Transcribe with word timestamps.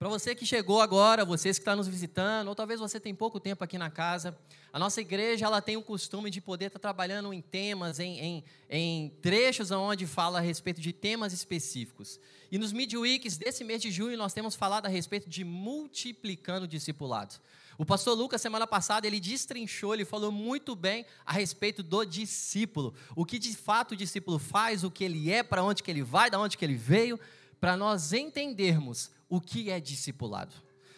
Para 0.00 0.08
você 0.08 0.34
que 0.34 0.46
chegou 0.46 0.80
agora, 0.80 1.26
vocês 1.26 1.58
que 1.58 1.60
estão 1.60 1.76
nos 1.76 1.86
visitando, 1.86 2.48
ou 2.48 2.54
talvez 2.54 2.80
você 2.80 2.98
tem 2.98 3.14
pouco 3.14 3.38
tempo 3.38 3.62
aqui 3.62 3.76
na 3.76 3.90
casa, 3.90 4.34
a 4.72 4.78
nossa 4.78 4.98
igreja 5.02 5.44
ela 5.44 5.60
tem 5.60 5.76
o 5.76 5.82
costume 5.82 6.30
de 6.30 6.40
poder 6.40 6.68
estar 6.68 6.78
trabalhando 6.78 7.34
em 7.34 7.42
temas, 7.42 8.00
em, 8.00 8.18
em, 8.18 8.44
em 8.70 9.10
trechos 9.20 9.70
onde 9.70 10.06
fala 10.06 10.38
a 10.38 10.40
respeito 10.40 10.80
de 10.80 10.90
temas 10.90 11.34
específicos. 11.34 12.18
E 12.50 12.56
nos 12.56 12.72
midweeks 12.72 13.36
desse 13.36 13.62
mês 13.62 13.82
de 13.82 13.90
junho 13.90 14.16
nós 14.16 14.32
temos 14.32 14.54
falado 14.54 14.86
a 14.86 14.88
respeito 14.88 15.28
de 15.28 15.44
multiplicando 15.44 16.66
discipulados. 16.66 17.38
O 17.76 17.84
pastor 17.84 18.16
Lucas, 18.16 18.40
semana 18.40 18.66
passada, 18.66 19.06
ele 19.06 19.20
destrinchou, 19.20 19.92
ele 19.92 20.06
falou 20.06 20.32
muito 20.32 20.74
bem 20.74 21.04
a 21.26 21.32
respeito 21.34 21.82
do 21.82 22.06
discípulo. 22.06 22.94
O 23.14 23.26
que 23.26 23.38
de 23.38 23.54
fato 23.54 23.92
o 23.92 23.96
discípulo 23.96 24.38
faz, 24.38 24.82
o 24.82 24.90
que 24.90 25.04
ele 25.04 25.30
é, 25.30 25.42
para 25.42 25.62
onde 25.62 25.82
que 25.82 25.90
ele 25.90 26.02
vai, 26.02 26.30
da 26.30 26.40
onde 26.40 26.56
que 26.56 26.64
ele 26.64 26.74
veio, 26.74 27.20
para 27.60 27.76
nós 27.76 28.12
entendermos 28.12 29.10
o 29.28 29.40
que 29.40 29.70
é 29.70 29.78
discipulado. 29.78 30.54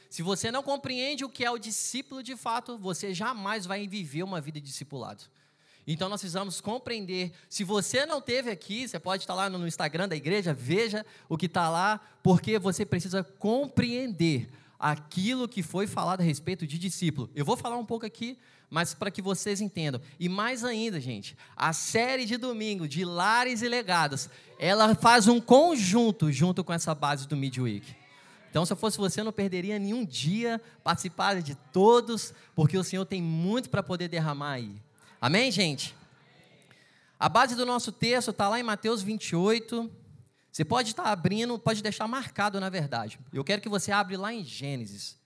Se 0.09 0.23
você 0.23 0.51
não 0.51 0.63
compreende 0.63 1.25
o 1.25 1.29
que 1.29 1.45
é 1.45 1.51
o 1.51 1.59
discípulo 1.59 2.23
de 2.23 2.37
fato, 2.37 2.79
você 2.79 3.15
jamais 3.15 3.67
vai 3.67 3.89
viver 3.89 4.23
uma 4.23 4.41
vida 4.41 4.61
de 4.61 4.67
discipulado. 4.67 5.25
Então 5.87 6.09
nós 6.09 6.21
precisamos 6.21 6.61
compreender. 6.61 7.33
Se 7.49 7.65
você 7.65 8.07
não 8.07 8.21
teve 8.21 8.51
aqui, 8.51 8.87
você 8.87 9.01
pode 9.01 9.23
estar 9.25 9.35
lá 9.35 9.51
no 9.51 9.67
Instagram 9.67 10.09
da 10.09 10.15
igreja, 10.15 10.55
veja 10.55 11.05
o 11.29 11.37
que 11.37 11.47
está 11.47 11.69
lá, 11.69 12.01
porque 12.23 12.59
você 12.59 12.87
precisa 12.87 13.25
compreender 13.25 14.49
aquilo 14.83 15.47
que 15.47 15.63
foi 15.63 15.87
falado 15.87 16.23
a 16.23 16.25
respeito 16.25 16.67
de 16.67 16.77
discípulo. 16.77 17.31
Eu 17.37 17.45
vou 17.45 17.57
falar 17.57 17.77
um 17.77 17.87
pouco 17.87 18.05
aqui, 18.05 18.37
mas 18.69 18.93
para 18.93 19.13
que 19.13 19.23
vocês 19.23 19.61
entendam. 19.61 20.01
E 20.19 20.29
mais 20.29 20.65
ainda, 20.65 21.01
gente, 21.01 21.37
a 21.57 21.73
série 21.73 22.27
de 22.27 22.37
domingo 22.37 22.89
de 22.89 23.05
Lares 23.05 23.63
e 23.63 23.69
Legados, 23.69 24.29
ela 24.59 24.93
faz 24.97 25.29
um 25.29 25.41
conjunto 25.41 26.33
junto 26.33 26.65
com 26.65 26.73
essa 26.73 26.97
base 26.97 27.29
do 27.29 27.37
Midweek. 27.37 27.95
Então, 28.51 28.67
se 28.67 28.73
eu 28.73 28.77
fosse 28.77 28.99
você, 28.99 29.21
eu 29.21 29.25
não 29.25 29.33
perderia 29.33 29.79
nenhum 29.79 30.05
dia 30.05 30.61
participar 30.83 31.41
de 31.41 31.55
todos, 31.73 32.35
porque 32.53 32.77
o 32.77 32.83
Senhor 32.83 33.05
tem 33.05 33.23
muito 33.23 33.71
para 33.71 33.85
poder 33.85 34.09
derramar 34.09 34.55
aí. 34.55 34.75
Amém, 35.21 35.53
gente? 35.53 35.95
A 37.21 37.29
base 37.29 37.55
do 37.55 37.65
nosso 37.65 37.93
texto 37.93 38.33
está 38.33 38.49
lá 38.49 38.59
em 38.59 38.65
Mateus 38.65 39.01
28. 39.01 39.89
Você 40.53 40.67
pode 40.67 40.91
estar 40.91 41.05
abrindo, 41.05 41.59
pode 41.59 41.83
deixar 41.83 42.07
marcado, 42.07 42.61
na 42.61 42.69
verdade. 42.69 43.19
Eu 43.33 43.43
quero 43.43 43.63
que 43.63 43.71
você 43.71 43.91
abra 43.91 44.19
lá 44.19 44.35
em 44.35 44.45
Gênesis. 44.45 45.19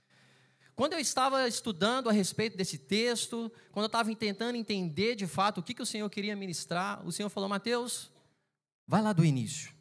Quando 0.77 0.93
eu 0.93 1.01
estava 1.01 1.49
estudando 1.49 2.09
a 2.09 2.13
respeito 2.13 2.57
desse 2.57 2.79
texto, 2.79 3.51
quando 3.73 3.85
eu 3.85 3.89
estava 3.89 4.15
tentando 4.15 4.57
entender 4.57 5.17
de 5.17 5.27
fato 5.27 5.59
o 5.59 5.63
que, 5.63 5.75
que 5.75 5.83
o 5.83 5.87
Senhor 5.87 6.09
queria 6.09 6.37
ministrar, 6.37 7.05
o 7.05 7.11
Senhor 7.11 7.29
falou: 7.29 7.49
Mateus, 7.49 8.09
vai 8.87 9.03
lá 9.03 9.13
do 9.13 9.25
início. 9.25 9.75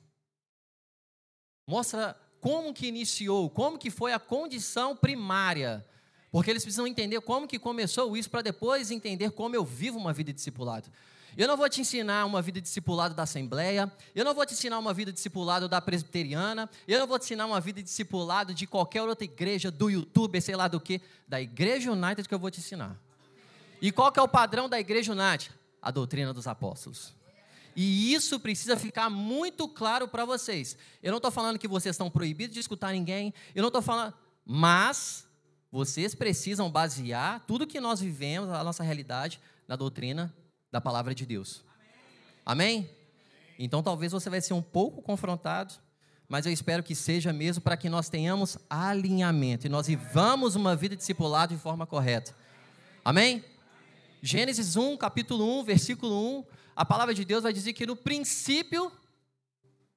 Mostra 1.68 2.20
como 2.42 2.74
que 2.74 2.88
iniciou, 2.88 3.50
como 3.50 3.78
que 3.78 3.92
foi 3.92 4.14
a 4.14 4.20
condição 4.20 4.96
primária. 4.96 5.86
Porque 6.32 6.50
eles 6.50 6.64
precisam 6.64 6.88
entender 6.88 7.22
como 7.22 7.48
que 7.48 7.60
começou 7.60 8.18
isso 8.18 8.30
para 8.30 8.42
depois 8.42 8.90
entender 8.90 9.32
como 9.32 9.56
eu 9.56 9.64
vivo 9.64 10.00
uma 10.00 10.12
vida 10.12 10.32
de 10.32 10.38
discipulado. 10.38 10.90
Eu 11.38 11.50
não 11.50 11.58
vou 11.58 11.68
te 11.68 11.82
ensinar 11.82 12.26
uma 12.26 12.42
vida 12.42 12.62
de 12.62 12.66
discipulado 12.66 13.14
da 13.14 13.24
Assembleia, 13.24 13.92
eu 14.14 14.24
não 14.24 14.34
vou 14.34 14.46
te 14.46 14.54
ensinar 14.54 14.80
uma 14.80 14.94
vida 14.94 15.12
de 15.12 15.16
discipulado 15.16 15.68
da 15.68 15.82
Presbiteriana, 15.82 16.70
eu 16.88 16.98
não 16.98 17.06
vou 17.06 17.20
te 17.20 17.24
ensinar 17.24 17.46
uma 17.46 17.60
vida 17.60 17.82
de 17.82 17.86
discipulado 17.86 18.54
de 18.54 18.66
qualquer 18.66 19.02
outra 19.02 19.26
igreja, 19.26 19.70
do 19.70 19.90
YouTube, 19.90 20.40
sei 20.40 20.56
lá 20.56 20.70
do 20.70 20.80
que, 20.80 21.02
da 21.28 21.42
Igreja 21.42 21.92
United 21.92 22.28
que 22.28 22.34
eu 22.34 22.40
vou 22.40 22.50
te 22.50 22.62
ensinar. 22.62 22.96
E 23.82 23.92
qual 23.92 24.14
que 24.14 24.20
é 24.20 24.24
o 24.24 24.30
padrão 24.30 24.70
da 24.70 24.80
Igreja 24.80 25.12
United? 25.12 25.52
A 25.82 25.92
doutrina 25.92 26.34
dos 26.34 26.48
apóstolos. 26.48 27.14
E 27.76 28.14
isso 28.14 28.40
precisa 28.40 28.78
ficar 28.78 29.10
muito 29.10 29.68
claro 29.68 30.08
para 30.08 30.24
vocês. 30.24 30.78
Eu 31.04 31.12
não 31.12 31.18
estou 31.18 31.30
falando 31.32 31.60
que 31.60 31.68
vocês 31.68 31.94
estão 31.94 32.10
proibidos 32.10 32.54
de 32.54 32.62
escutar 32.62 32.94
ninguém, 32.94 33.34
eu 33.54 33.62
não 33.62 33.68
estou 33.68 33.82
falando. 33.82 34.14
Mas 34.46 35.28
vocês 35.70 36.16
precisam 36.16 36.72
basear 36.72 37.44
tudo 37.46 37.68
que 37.68 37.82
nós 37.82 38.00
vivemos, 38.00 38.50
a 38.50 38.64
nossa 38.64 38.82
realidade, 38.82 39.42
na 39.68 39.76
doutrina 39.76 40.34
da 40.76 40.82
palavra 40.82 41.16
de 41.16 41.26
Deus. 41.26 41.64
Amém? 42.46 42.80
Amém? 42.80 42.90
Então 43.58 43.82
talvez 43.82 44.12
você 44.12 44.30
vai 44.30 44.42
ser 44.42 44.54
um 44.54 44.62
pouco 44.62 45.02
confrontado, 45.02 45.74
mas 46.28 46.46
eu 46.46 46.52
espero 46.52 46.84
que 46.84 46.94
seja 46.94 47.32
mesmo 47.32 47.64
para 47.64 47.78
que 47.78 47.88
nós 47.88 48.10
tenhamos 48.10 48.58
alinhamento 48.70 49.66
e 49.66 49.70
nós 49.70 49.88
vivamos 49.88 50.54
uma 50.54 50.76
vida 50.76 50.94
discipulada 50.94 51.56
de 51.56 51.62
forma 51.62 51.88
correta. 51.88 52.36
Amém? 53.06 53.42
Gênesis 54.22 54.76
1, 54.76 54.98
capítulo 54.98 55.62
1, 55.62 55.64
versículo 55.64 56.40
1, 56.40 56.44
a 56.76 56.84
palavra 56.84 57.14
de 57.14 57.24
Deus 57.24 57.44
vai 57.44 57.54
dizer 57.54 57.72
que 57.72 57.86
no 57.86 57.96
princípio, 57.96 58.92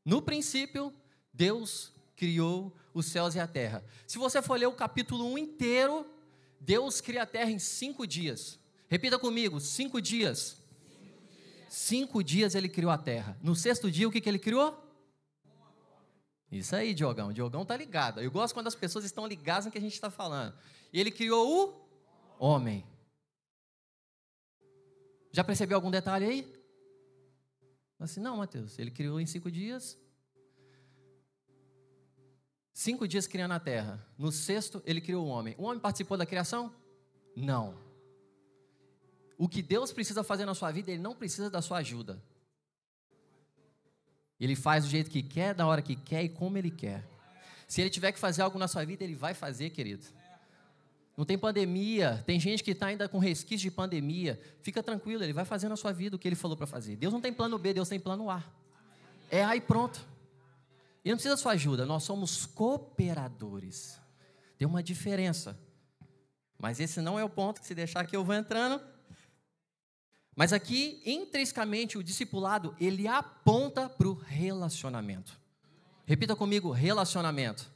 no 0.04 0.22
princípio, 0.22 0.94
Deus 1.34 1.92
criou 2.14 2.72
os 2.94 3.06
céus 3.06 3.34
e 3.34 3.40
a 3.40 3.48
terra. 3.48 3.84
Se 4.06 4.16
você 4.16 4.40
for 4.40 4.56
ler 4.56 4.66
o 4.66 4.72
capítulo 4.72 5.24
1 5.32 5.38
inteiro, 5.38 6.06
Deus 6.60 7.00
cria 7.00 7.24
a 7.24 7.26
terra 7.26 7.50
em 7.50 7.58
cinco 7.58 8.06
dias. 8.06 8.60
Repita 8.88 9.18
comigo: 9.18 9.58
cinco 9.58 10.00
dias. 10.00 10.67
Cinco 11.68 12.22
dias 12.24 12.54
ele 12.54 12.68
criou 12.68 12.90
a 12.90 12.98
terra. 12.98 13.36
No 13.42 13.54
sexto 13.54 13.90
dia, 13.90 14.08
o 14.08 14.10
que, 14.10 14.20
que 14.20 14.28
ele 14.28 14.38
criou? 14.38 14.84
Isso 16.50 16.74
aí, 16.74 16.94
Diogão. 16.94 17.32
Diogão 17.32 17.62
está 17.62 17.76
ligado. 17.76 18.20
Eu 18.20 18.30
gosto 18.30 18.54
quando 18.54 18.68
as 18.68 18.74
pessoas 18.74 19.04
estão 19.04 19.26
ligadas 19.26 19.66
no 19.66 19.70
que 19.70 19.78
a 19.78 19.80
gente 19.80 19.92
está 19.92 20.10
falando. 20.10 20.54
Ele 20.92 21.10
criou 21.10 21.86
o 22.38 22.44
homem. 22.44 22.86
Já 25.30 25.44
percebeu 25.44 25.76
algum 25.76 25.90
detalhe 25.90 26.24
aí? 26.24 26.58
Assim, 28.00 28.20
não, 28.20 28.38
Mateus, 28.38 28.78
ele 28.78 28.90
criou 28.90 29.20
em 29.20 29.26
cinco 29.26 29.50
dias. 29.50 29.98
Cinco 32.72 33.06
dias 33.06 33.26
criando 33.26 33.52
a 33.52 33.60
terra. 33.60 34.06
No 34.16 34.32
sexto, 34.32 34.80
ele 34.86 35.00
criou 35.00 35.26
o 35.26 35.28
homem. 35.28 35.54
O 35.58 35.64
homem 35.64 35.80
participou 35.80 36.16
da 36.16 36.24
criação? 36.24 36.72
Não. 37.36 37.87
O 39.38 39.48
que 39.48 39.62
Deus 39.62 39.92
precisa 39.92 40.24
fazer 40.24 40.44
na 40.44 40.54
sua 40.54 40.72
vida, 40.72 40.90
ele 40.90 41.00
não 41.00 41.14
precisa 41.14 41.48
da 41.48 41.62
sua 41.62 41.78
ajuda. 41.78 42.20
Ele 44.38 44.56
faz 44.56 44.84
do 44.84 44.90
jeito 44.90 45.08
que 45.08 45.22
quer, 45.22 45.54
da 45.54 45.64
hora 45.64 45.80
que 45.80 45.94
quer 45.94 46.24
e 46.24 46.28
como 46.28 46.58
ele 46.58 46.70
quer. 46.70 47.04
Se 47.68 47.80
ele 47.80 47.88
tiver 47.88 48.10
que 48.10 48.18
fazer 48.18 48.42
algo 48.42 48.58
na 48.58 48.66
sua 48.66 48.84
vida, 48.84 49.04
ele 49.04 49.14
vai 49.14 49.34
fazer, 49.34 49.70
querido. 49.70 50.04
Não 51.16 51.24
tem 51.24 51.38
pandemia, 51.38 52.22
tem 52.26 52.38
gente 52.38 52.62
que 52.62 52.72
está 52.72 52.86
ainda 52.86 53.08
com 53.08 53.18
resquício 53.18 53.68
de 53.68 53.70
pandemia. 53.70 54.40
Fica 54.60 54.82
tranquilo, 54.82 55.22
ele 55.22 55.32
vai 55.32 55.44
fazer 55.44 55.68
na 55.68 55.76
sua 55.76 55.92
vida 55.92 56.16
o 56.16 56.18
que 56.18 56.26
ele 56.26 56.36
falou 56.36 56.56
para 56.56 56.66
fazer. 56.66 56.96
Deus 56.96 57.12
não 57.12 57.20
tem 57.20 57.32
plano 57.32 57.58
B, 57.58 57.74
Deus 57.74 57.88
tem 57.88 57.98
plano 57.98 58.30
A. 58.30 58.42
É 59.30 59.44
aí 59.44 59.60
pronto. 59.60 60.04
E 61.04 61.10
não 61.10 61.16
precisa 61.16 61.34
da 61.34 61.40
sua 61.40 61.52
ajuda, 61.52 61.86
nós 61.86 62.02
somos 62.02 62.46
cooperadores. 62.46 64.00
Tem 64.56 64.66
uma 64.66 64.82
diferença. 64.82 65.58
Mas 66.58 66.80
esse 66.80 67.00
não 67.00 67.18
é 67.18 67.24
o 67.24 67.28
ponto 67.28 67.60
que 67.60 67.66
se 67.66 67.74
deixar 67.74 68.00
aqui 68.00 68.16
eu 68.16 68.24
vou 68.24 68.34
entrando. 68.34 68.80
Mas 70.38 70.52
aqui, 70.52 71.02
intrinsecamente, 71.04 71.98
o 71.98 72.02
discipulado, 72.02 72.72
ele 72.78 73.08
aponta 73.08 73.88
para 73.88 74.06
o 74.06 74.14
relacionamento. 74.14 75.36
Repita 76.06 76.36
comigo, 76.36 76.70
relacionamento. 76.70 77.68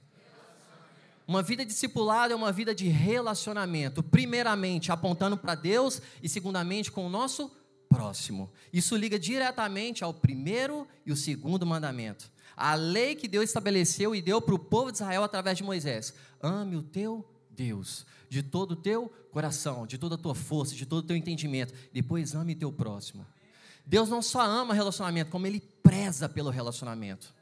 Uma 1.26 1.42
vida 1.42 1.66
discipulada 1.66 2.34
é 2.34 2.36
uma 2.36 2.52
vida 2.52 2.72
de 2.72 2.86
relacionamento, 2.86 4.00
primeiramente 4.00 4.92
apontando 4.92 5.36
para 5.36 5.56
Deus 5.56 6.00
e 6.22 6.28
segundamente 6.28 6.92
com 6.92 7.04
o 7.04 7.10
nosso 7.10 7.50
próximo. 7.88 8.48
Isso 8.72 8.94
liga 8.94 9.18
diretamente 9.18 10.04
ao 10.04 10.14
primeiro 10.14 10.86
e 11.04 11.10
o 11.10 11.16
segundo 11.16 11.66
mandamento. 11.66 12.30
A 12.56 12.76
lei 12.76 13.16
que 13.16 13.26
Deus 13.26 13.46
estabeleceu 13.46 14.14
e 14.14 14.22
deu 14.22 14.40
para 14.40 14.54
o 14.54 14.58
povo 14.60 14.92
de 14.92 14.98
Israel 14.98 15.24
através 15.24 15.58
de 15.58 15.64
Moisés. 15.64 16.14
Ame 16.40 16.76
o 16.76 16.82
teu 16.84 17.26
Deus 17.56 18.06
de 18.32 18.42
todo 18.42 18.72
o 18.72 18.76
teu 18.76 19.12
coração, 19.30 19.86
de 19.86 19.98
toda 19.98 20.14
a 20.14 20.18
tua 20.18 20.34
força, 20.34 20.74
de 20.74 20.86
todo 20.86 21.04
o 21.04 21.06
teu 21.06 21.14
entendimento. 21.14 21.74
Depois 21.92 22.34
ame 22.34 22.54
teu 22.54 22.72
próximo. 22.72 23.26
Deus 23.84 24.08
não 24.08 24.22
só 24.22 24.40
ama 24.40 24.72
relacionamento, 24.72 25.30
como 25.30 25.46
ele 25.46 25.60
preza 25.82 26.30
pelo 26.30 26.48
relacionamento. 26.48 27.34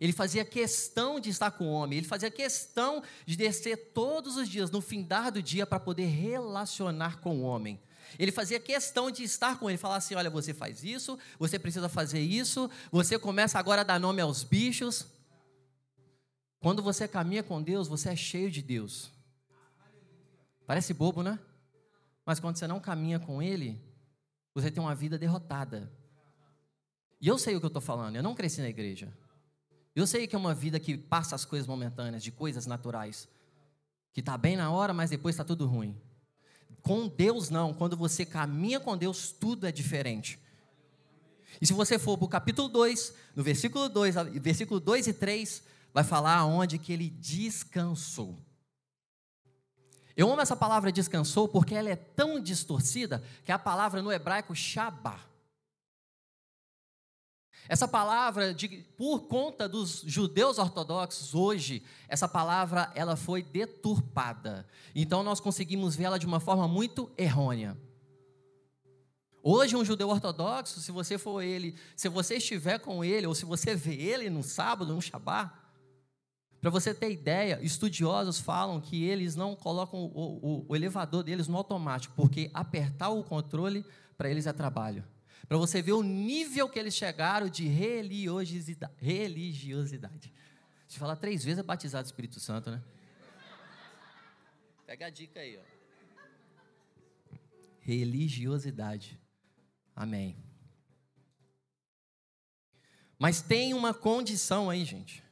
Ele 0.00 0.12
fazia 0.12 0.42
questão 0.42 1.20
de 1.20 1.28
estar 1.28 1.50
com 1.50 1.66
o 1.66 1.72
homem, 1.72 1.98
ele 1.98 2.06
fazia 2.06 2.30
questão 2.30 3.02
de 3.26 3.36
descer 3.36 3.92
todos 3.92 4.38
os 4.38 4.48
dias, 4.48 4.70
no 4.70 4.80
findar 4.80 5.30
do 5.30 5.42
dia, 5.42 5.66
para 5.66 5.78
poder 5.78 6.06
relacionar 6.06 7.20
com 7.20 7.40
o 7.40 7.42
homem. 7.42 7.78
Ele 8.18 8.32
fazia 8.32 8.58
questão 8.58 9.10
de 9.10 9.22
estar 9.22 9.58
com 9.58 9.68
ele, 9.68 9.76
falar 9.76 9.96
assim: 9.96 10.14
olha, 10.14 10.30
você 10.30 10.54
faz 10.54 10.82
isso, 10.82 11.18
você 11.38 11.58
precisa 11.58 11.90
fazer 11.90 12.20
isso, 12.20 12.70
você 12.90 13.18
começa 13.18 13.58
agora 13.58 13.82
a 13.82 13.84
dar 13.84 14.00
nome 14.00 14.22
aos 14.22 14.42
bichos. 14.42 15.06
Quando 16.58 16.82
você 16.82 17.06
caminha 17.06 17.42
com 17.42 17.62
Deus, 17.62 17.86
você 17.86 18.08
é 18.08 18.16
cheio 18.16 18.50
de 18.50 18.62
Deus. 18.62 19.10
Parece 20.66 20.94
bobo, 20.94 21.22
né? 21.22 21.38
Mas 22.24 22.38
quando 22.38 22.56
você 22.56 22.66
não 22.66 22.80
caminha 22.80 23.18
com 23.18 23.42
Ele, 23.42 23.80
você 24.54 24.70
tem 24.70 24.82
uma 24.82 24.94
vida 24.94 25.18
derrotada. 25.18 25.92
E 27.20 27.28
eu 27.28 27.38
sei 27.38 27.54
o 27.54 27.60
que 27.60 27.66
eu 27.66 27.68
estou 27.68 27.82
falando, 27.82 28.16
eu 28.16 28.22
não 28.22 28.34
cresci 28.34 28.60
na 28.60 28.68
igreja. 28.68 29.12
Eu 29.94 30.06
sei 30.06 30.26
que 30.26 30.34
é 30.34 30.38
uma 30.38 30.54
vida 30.54 30.80
que 30.80 30.96
passa 30.96 31.34
as 31.34 31.44
coisas 31.44 31.66
momentâneas, 31.66 32.22
de 32.22 32.32
coisas 32.32 32.66
naturais. 32.66 33.28
Que 34.12 34.20
está 34.20 34.36
bem 34.38 34.56
na 34.56 34.70
hora, 34.70 34.92
mas 34.92 35.10
depois 35.10 35.34
está 35.34 35.44
tudo 35.44 35.66
ruim. 35.66 36.00
Com 36.82 37.06
Deus, 37.08 37.50
não. 37.50 37.74
Quando 37.74 37.96
você 37.96 38.24
caminha 38.24 38.80
com 38.80 38.96
Deus, 38.96 39.32
tudo 39.32 39.66
é 39.66 39.72
diferente. 39.72 40.38
E 41.60 41.66
se 41.66 41.72
você 41.72 41.98
for 41.98 42.16
para 42.16 42.24
o 42.24 42.28
capítulo 42.28 42.68
2, 42.68 43.14
no 43.36 43.42
versículo 43.42 43.88
2, 43.88 44.14
versículo 44.40 44.80
2 44.80 45.06
e 45.08 45.12
3, 45.12 45.62
vai 45.92 46.02
falar 46.02 46.44
onde 46.46 46.78
que 46.78 46.92
ele 46.92 47.10
descansou. 47.10 48.38
Eu 50.16 50.30
amo 50.30 50.40
essa 50.40 50.56
palavra 50.56 50.92
descansou 50.92 51.48
porque 51.48 51.74
ela 51.74 51.88
é 51.88 51.96
tão 51.96 52.40
distorcida 52.40 53.22
que 53.44 53.50
é 53.50 53.54
a 53.54 53.58
palavra 53.58 54.02
no 54.02 54.12
hebraico 54.12 54.54
shabá. 54.54 55.20
Essa 57.68 57.86
palavra, 57.86 58.52
de, 58.52 58.68
por 58.96 59.22
conta 59.28 59.68
dos 59.68 60.02
judeus 60.04 60.58
ortodoxos 60.58 61.34
hoje, 61.34 61.82
essa 62.08 62.26
palavra 62.26 62.90
ela 62.94 63.16
foi 63.16 63.42
deturpada. 63.42 64.66
Então 64.94 65.22
nós 65.22 65.40
conseguimos 65.40 65.94
vê-la 65.94 66.18
de 66.18 66.26
uma 66.26 66.40
forma 66.40 66.66
muito 66.66 67.10
errônea. 67.16 67.76
Hoje 69.44 69.76
um 69.76 69.84
judeu 69.84 70.08
ortodoxo, 70.08 70.80
se 70.80 70.92
você 70.92 71.18
for 71.18 71.40
ele, 71.40 71.74
se 71.96 72.08
você 72.08 72.36
estiver 72.36 72.78
com 72.78 73.04
ele 73.04 73.26
ou 73.26 73.34
se 73.34 73.44
você 73.44 73.74
vê 73.74 73.94
ele 73.94 74.30
no 74.30 74.42
sábado, 74.42 74.94
no 74.94 75.02
Shabat, 75.02 75.52
para 76.62 76.70
você 76.70 76.94
ter 76.94 77.10
ideia, 77.10 77.58
estudiosos 77.60 78.38
falam 78.38 78.80
que 78.80 79.02
eles 79.02 79.34
não 79.34 79.56
colocam 79.56 79.98
o, 79.98 80.06
o, 80.14 80.66
o 80.68 80.76
elevador 80.76 81.24
deles 81.24 81.48
no 81.48 81.56
automático, 81.56 82.14
porque 82.14 82.52
apertar 82.54 83.08
o 83.08 83.24
controle 83.24 83.84
para 84.16 84.30
eles 84.30 84.46
é 84.46 84.52
trabalho. 84.52 85.04
Para 85.48 85.58
você 85.58 85.82
ver 85.82 85.90
o 85.90 86.04
nível 86.04 86.68
que 86.68 86.78
eles 86.78 86.94
chegaram 86.94 87.48
de 87.48 87.66
religiosidade. 87.66 88.94
religiosidade. 88.96 90.32
Se 90.86 91.00
falar 91.00 91.16
três 91.16 91.42
vezes 91.42 91.58
é 91.58 91.64
batizado 91.64 92.04
do 92.04 92.06
Espírito 92.06 92.38
Santo, 92.38 92.70
né? 92.70 92.80
Pega 94.86 95.06
a 95.06 95.10
dica 95.10 95.40
aí, 95.40 95.58
ó. 95.58 97.36
Religiosidade. 97.80 99.18
Amém. 99.96 100.36
Mas 103.18 103.42
tem 103.42 103.74
uma 103.74 103.92
condição 103.92 104.70
aí, 104.70 104.84
gente. 104.84 105.24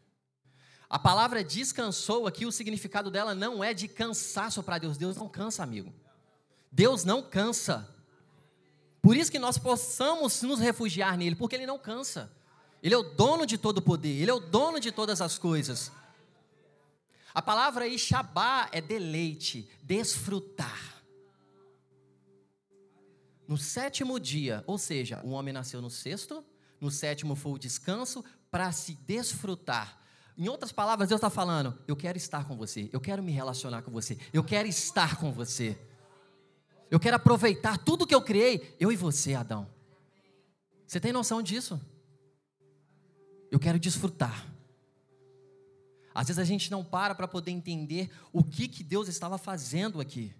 A 0.90 0.98
palavra 0.98 1.44
descansou 1.44 2.26
aqui, 2.26 2.44
o 2.44 2.50
significado 2.50 3.12
dela 3.12 3.32
não 3.32 3.62
é 3.62 3.72
de 3.72 3.86
cansaço 3.86 4.60
para 4.60 4.76
Deus. 4.76 4.98
Deus 4.98 5.16
não 5.16 5.28
cansa, 5.28 5.62
amigo. 5.62 5.94
Deus 6.72 7.04
não 7.04 7.22
cansa. 7.22 7.88
Por 9.00 9.16
isso 9.16 9.30
que 9.30 9.38
nós 9.38 9.56
possamos 9.56 10.42
nos 10.42 10.58
refugiar 10.58 11.16
nele, 11.16 11.36
porque 11.36 11.54
ele 11.54 11.64
não 11.64 11.78
cansa. 11.78 12.28
Ele 12.82 12.92
é 12.92 12.98
o 12.98 13.04
dono 13.04 13.46
de 13.46 13.56
todo 13.56 13.78
o 13.78 13.82
poder, 13.82 14.20
ele 14.20 14.32
é 14.32 14.34
o 14.34 14.40
dono 14.40 14.80
de 14.80 14.90
todas 14.90 15.20
as 15.20 15.38
coisas. 15.38 15.92
A 17.32 17.40
palavra 17.40 17.84
aí, 17.84 17.96
Shabá, 17.96 18.68
é 18.72 18.80
deleite, 18.80 19.68
desfrutar. 19.84 21.00
No 23.46 23.56
sétimo 23.56 24.18
dia, 24.18 24.64
ou 24.66 24.76
seja, 24.76 25.20
o 25.22 25.30
homem 25.30 25.54
nasceu 25.54 25.80
no 25.80 25.90
sexto, 25.90 26.44
no 26.80 26.90
sétimo 26.90 27.36
foi 27.36 27.52
o 27.52 27.58
descanso 27.58 28.24
para 28.50 28.72
se 28.72 28.94
desfrutar. 28.94 29.99
Em 30.36 30.48
outras 30.48 30.72
palavras, 30.72 31.08
Deus 31.08 31.18
está 31.18 31.30
falando: 31.30 31.78
eu 31.86 31.96
quero 31.96 32.16
estar 32.16 32.46
com 32.46 32.56
você, 32.56 32.88
eu 32.92 33.00
quero 33.00 33.22
me 33.22 33.32
relacionar 33.32 33.82
com 33.82 33.90
você, 33.90 34.18
eu 34.32 34.42
quero 34.42 34.68
estar 34.68 35.16
com 35.16 35.32
você. 35.32 35.78
Eu 36.90 36.98
quero 36.98 37.16
aproveitar 37.16 37.78
tudo 37.78 38.06
que 38.06 38.14
eu 38.14 38.20
criei, 38.20 38.76
eu 38.80 38.90
e 38.90 38.96
você, 38.96 39.34
Adão. 39.34 39.68
Você 40.86 40.98
tem 40.98 41.12
noção 41.12 41.40
disso? 41.40 41.80
Eu 43.48 43.60
quero 43.60 43.78
desfrutar. 43.78 44.44
Às 46.12 46.26
vezes 46.26 46.40
a 46.40 46.44
gente 46.44 46.70
não 46.70 46.84
para 46.84 47.14
para 47.14 47.28
poder 47.28 47.52
entender 47.52 48.10
o 48.32 48.42
que, 48.42 48.66
que 48.66 48.82
Deus 48.82 49.06
estava 49.06 49.38
fazendo 49.38 50.00
aqui. 50.00 50.34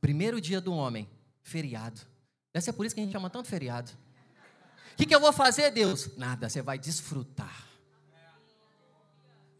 Primeiro 0.00 0.40
dia 0.40 0.60
do 0.60 0.72
homem, 0.72 1.08
feriado. 1.42 2.00
Deve 2.52 2.64
ser 2.64 2.72
por 2.72 2.84
isso 2.84 2.94
que 2.94 3.00
a 3.00 3.04
gente 3.04 3.12
chama 3.12 3.30
tanto 3.30 3.48
feriado. 3.48 3.92
O 4.92 4.96
que, 4.96 5.06
que 5.06 5.14
eu 5.14 5.20
vou 5.20 5.32
fazer, 5.32 5.70
Deus? 5.70 6.16
Nada, 6.16 6.48
você 6.48 6.60
vai 6.60 6.78
desfrutar. 6.78 7.69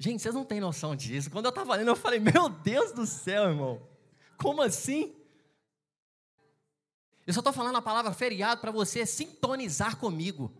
Gente, 0.02 0.22
vocês 0.22 0.34
não 0.34 0.46
têm 0.46 0.60
noção 0.60 0.96
disso. 0.96 1.30
Quando 1.30 1.44
eu 1.44 1.50
estava 1.50 1.76
lendo, 1.76 1.88
eu 1.88 1.94
falei, 1.94 2.18
meu 2.18 2.48
Deus 2.48 2.90
do 2.90 3.04
céu, 3.04 3.50
irmão. 3.50 3.86
Como 4.38 4.62
assim? 4.62 5.14
Eu 7.26 7.34
só 7.34 7.40
estou 7.40 7.52
falando 7.52 7.76
a 7.76 7.82
palavra 7.82 8.10
feriado 8.14 8.62
para 8.62 8.70
você 8.70 9.04
sintonizar 9.04 9.98
comigo. 9.98 10.50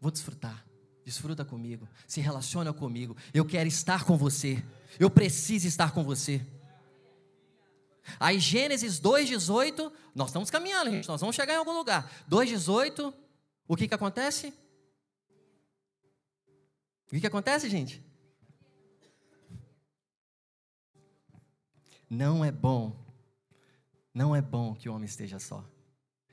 Vou 0.00 0.10
desfrutar. 0.10 0.64
Desfruta 1.04 1.44
comigo. 1.44 1.86
Se 2.08 2.22
relaciona 2.22 2.72
comigo. 2.72 3.14
Eu 3.34 3.44
quero 3.44 3.68
estar 3.68 4.06
com 4.06 4.16
você. 4.16 4.64
Eu 4.98 5.10
preciso 5.10 5.68
estar 5.68 5.92
com 5.92 6.02
você. 6.02 6.40
Aí 8.18 8.38
Gênesis 8.38 8.98
2,18, 8.98 9.92
nós 10.14 10.28
estamos 10.28 10.50
caminhando, 10.50 10.90
gente, 10.90 11.06
nós 11.06 11.20
vamos 11.20 11.36
chegar 11.36 11.52
em 11.52 11.58
algum 11.58 11.76
lugar. 11.76 12.10
2,18, 12.30 13.12
o 13.68 13.76
que 13.76 13.86
que 13.86 13.94
acontece? 13.94 14.54
O 17.06 17.10
que, 17.10 17.20
que 17.20 17.26
acontece, 17.26 17.68
gente? 17.68 18.02
Não 22.08 22.44
é 22.44 22.52
bom, 22.52 22.94
não 24.12 24.36
é 24.36 24.40
bom 24.40 24.74
que 24.74 24.88
o 24.88 24.94
homem 24.94 25.06
esteja 25.06 25.38
só. 25.38 25.64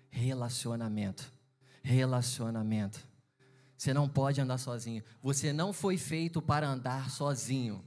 Relacionamento, 0.10 1.32
relacionamento. 1.82 3.00
Você 3.78 3.94
não 3.94 4.08
pode 4.08 4.40
andar 4.40 4.60
sozinho. 4.60 5.04
Você 5.24 5.52
não 5.52 5.74
foi 5.74 5.98
feito 5.98 6.40
para 6.42 6.68
andar 6.68 7.10
sozinho. 7.10 7.84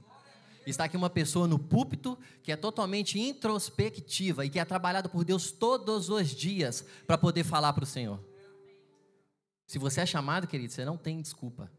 Está 0.67 0.85
aqui 0.85 0.97
uma 0.97 1.09
pessoa 1.09 1.47
no 1.47 1.59
púlpito 1.59 2.17
que 2.43 2.51
é 2.51 2.57
totalmente 2.57 3.19
introspectiva 3.19 4.45
e 4.45 4.49
que 4.49 4.59
é 4.59 4.65
trabalhada 4.65 5.07
por 5.07 5.23
Deus 5.23 5.51
todos 5.51 6.09
os 6.09 6.29
dias 6.31 6.83
para 7.05 7.17
poder 7.17 7.43
falar 7.43 7.71
para 7.71 7.83
o 7.83 7.87
Senhor. 7.87 8.19
Se 9.67 9.79
você 9.79 10.01
é 10.01 10.05
chamado, 10.05 10.47
querido, 10.47 10.73
você 10.73 10.83
não 10.83 10.97
tem 10.97 11.21
desculpa. 11.21 11.71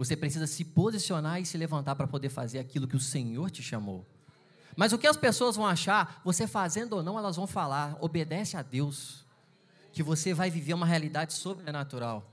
Você 0.00 0.16
precisa 0.16 0.46
se 0.46 0.64
posicionar 0.64 1.42
e 1.42 1.44
se 1.44 1.58
levantar 1.58 1.94
para 1.94 2.06
poder 2.06 2.30
fazer 2.30 2.58
aquilo 2.58 2.88
que 2.88 2.96
o 2.96 2.98
Senhor 2.98 3.50
te 3.50 3.62
chamou. 3.62 4.06
Mas 4.74 4.94
o 4.94 4.98
que 4.98 5.06
as 5.06 5.18
pessoas 5.18 5.56
vão 5.56 5.66
achar, 5.66 6.22
você 6.24 6.46
fazendo 6.46 6.94
ou 6.94 7.02
não, 7.02 7.18
elas 7.18 7.36
vão 7.36 7.46
falar, 7.46 7.98
obedece 8.00 8.56
a 8.56 8.62
Deus, 8.62 9.26
que 9.92 10.02
você 10.02 10.32
vai 10.32 10.48
viver 10.48 10.72
uma 10.72 10.86
realidade 10.86 11.34
sobrenatural. 11.34 12.26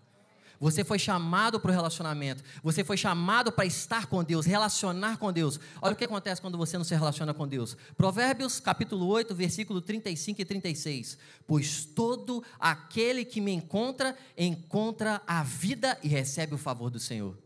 Você 0.61 0.85
foi 0.85 0.97
chamado 0.97 1.59
para 1.59 1.69
o 1.69 1.73
relacionamento. 1.73 2.41
Você 2.63 2.85
foi 2.85 2.95
chamado 2.95 3.51
para 3.51 3.65
estar 3.65 4.05
com 4.05 4.23
Deus, 4.23 4.45
relacionar 4.45 5.17
com 5.17 5.33
Deus. 5.33 5.59
Olha 5.81 5.91
o 5.91 5.97
que 5.97 6.05
acontece 6.05 6.39
quando 6.39 6.57
você 6.57 6.77
não 6.77 6.85
se 6.85 6.95
relaciona 6.95 7.33
com 7.33 7.45
Deus. 7.45 7.75
Provérbios, 7.97 8.61
capítulo 8.61 9.07
8, 9.07 9.35
versículo 9.35 9.81
35 9.81 10.41
e 10.41 10.45
36. 10.45 11.17
Pois 11.45 11.83
todo 11.83 12.41
aquele 12.57 13.25
que 13.25 13.41
me 13.41 13.51
encontra, 13.51 14.17
encontra 14.37 15.21
a 15.27 15.43
vida 15.43 15.99
e 16.01 16.07
recebe 16.07 16.55
o 16.55 16.57
favor 16.57 16.89
do 16.89 16.97
Senhor. 16.97 17.45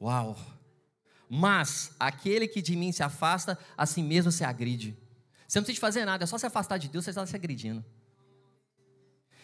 Uau! 0.00 0.36
Mas 1.28 1.94
aquele 1.98 2.46
que 2.46 2.62
de 2.62 2.76
mim 2.76 2.92
se 2.92 3.02
afasta, 3.02 3.58
a 3.76 3.84
si 3.84 4.02
mesmo 4.02 4.30
se 4.30 4.44
agride. 4.44 4.96
Você 5.46 5.58
não 5.58 5.64
precisa 5.64 5.80
fazer 5.80 6.04
nada, 6.04 6.24
é 6.24 6.26
só 6.26 6.38
se 6.38 6.46
afastar 6.46 6.78
de 6.78 6.88
Deus, 6.88 7.04
você 7.04 7.10
está 7.10 7.26
se 7.26 7.36
agredindo. 7.36 7.84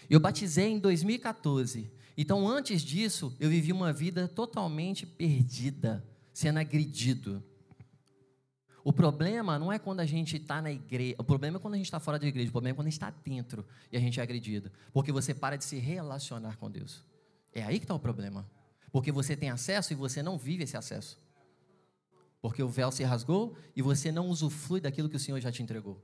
Eu 0.09 0.21
batizei 0.21 0.69
em 0.69 0.79
2014. 0.79 1.91
Então, 2.17 2.47
antes 2.47 2.83
disso, 2.83 3.35
eu 3.41 3.49
vivi 3.49 3.73
uma 3.73 3.93
vida 3.93 4.29
totalmente 4.29 5.07
perdida, 5.07 6.05
sendo 6.33 6.59
agredido. 6.59 7.43
O 8.85 8.93
problema 8.93 9.59
não 9.59 9.73
é 9.73 9.79
quando 9.79 10.01
a 10.01 10.07
gente 10.07 10.37
está 10.37 10.61
na 10.61 10.73
igreja, 10.73 11.15
o 11.17 11.25
problema 11.25 11.57
é 11.57 11.61
quando 11.61 11.75
a 11.75 11.77
gente 11.77 11.87
está 11.87 12.01
fora 12.01 12.19
da 12.19 12.27
igreja, 12.27 12.49
o 12.49 12.53
problema 12.53 12.75
é 12.75 12.77
quando 12.77 12.89
a 12.89 12.91
gente 12.91 13.01
está 13.01 13.11
dentro 13.25 13.65
e 13.93 13.97
a 13.97 14.01
gente 14.01 14.19
é 14.19 14.23
agredido. 14.23 14.71
Porque 14.93 15.13
você 15.13 15.33
para 15.33 15.57
de 15.57 15.65
se 15.65 15.79
relacionar 15.79 16.57
com 16.57 16.71
Deus. 16.71 17.05
É 17.55 17.63
aí 17.63 17.79
que 17.79 17.85
está 17.85 17.95
o 17.95 18.01
problema. 18.01 18.45
Porque 18.93 19.11
você 19.11 19.35
tem 19.35 19.51
acesso 19.51 19.93
e 19.93 19.97
você 19.97 20.23
não 20.23 20.39
vive 20.39 20.65
esse 20.65 20.77
acesso. 20.77 21.19
Porque 22.41 22.63
o 22.63 22.69
véu 22.69 22.93
se 22.93 23.03
rasgou 23.03 23.57
e 23.75 23.81
você 23.81 24.13
não 24.13 24.29
usufrui 24.29 24.81
daquilo 24.81 25.09
que 25.09 25.17
o 25.17 25.21
Senhor 25.21 25.41
já 25.41 25.51
te 25.51 25.63
entregou. 25.63 26.01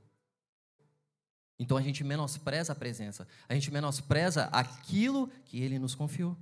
Então 1.59 1.77
a 1.77 1.81
gente 1.81 2.03
menospreza 2.03 2.73
a 2.73 2.75
presença, 2.75 3.27
a 3.47 3.53
gente 3.53 3.69
menospreza 3.69 4.45
aquilo 4.45 5.29
que 5.45 5.61
Ele 5.61 5.77
nos 5.77 5.93
confiou. 5.93 6.35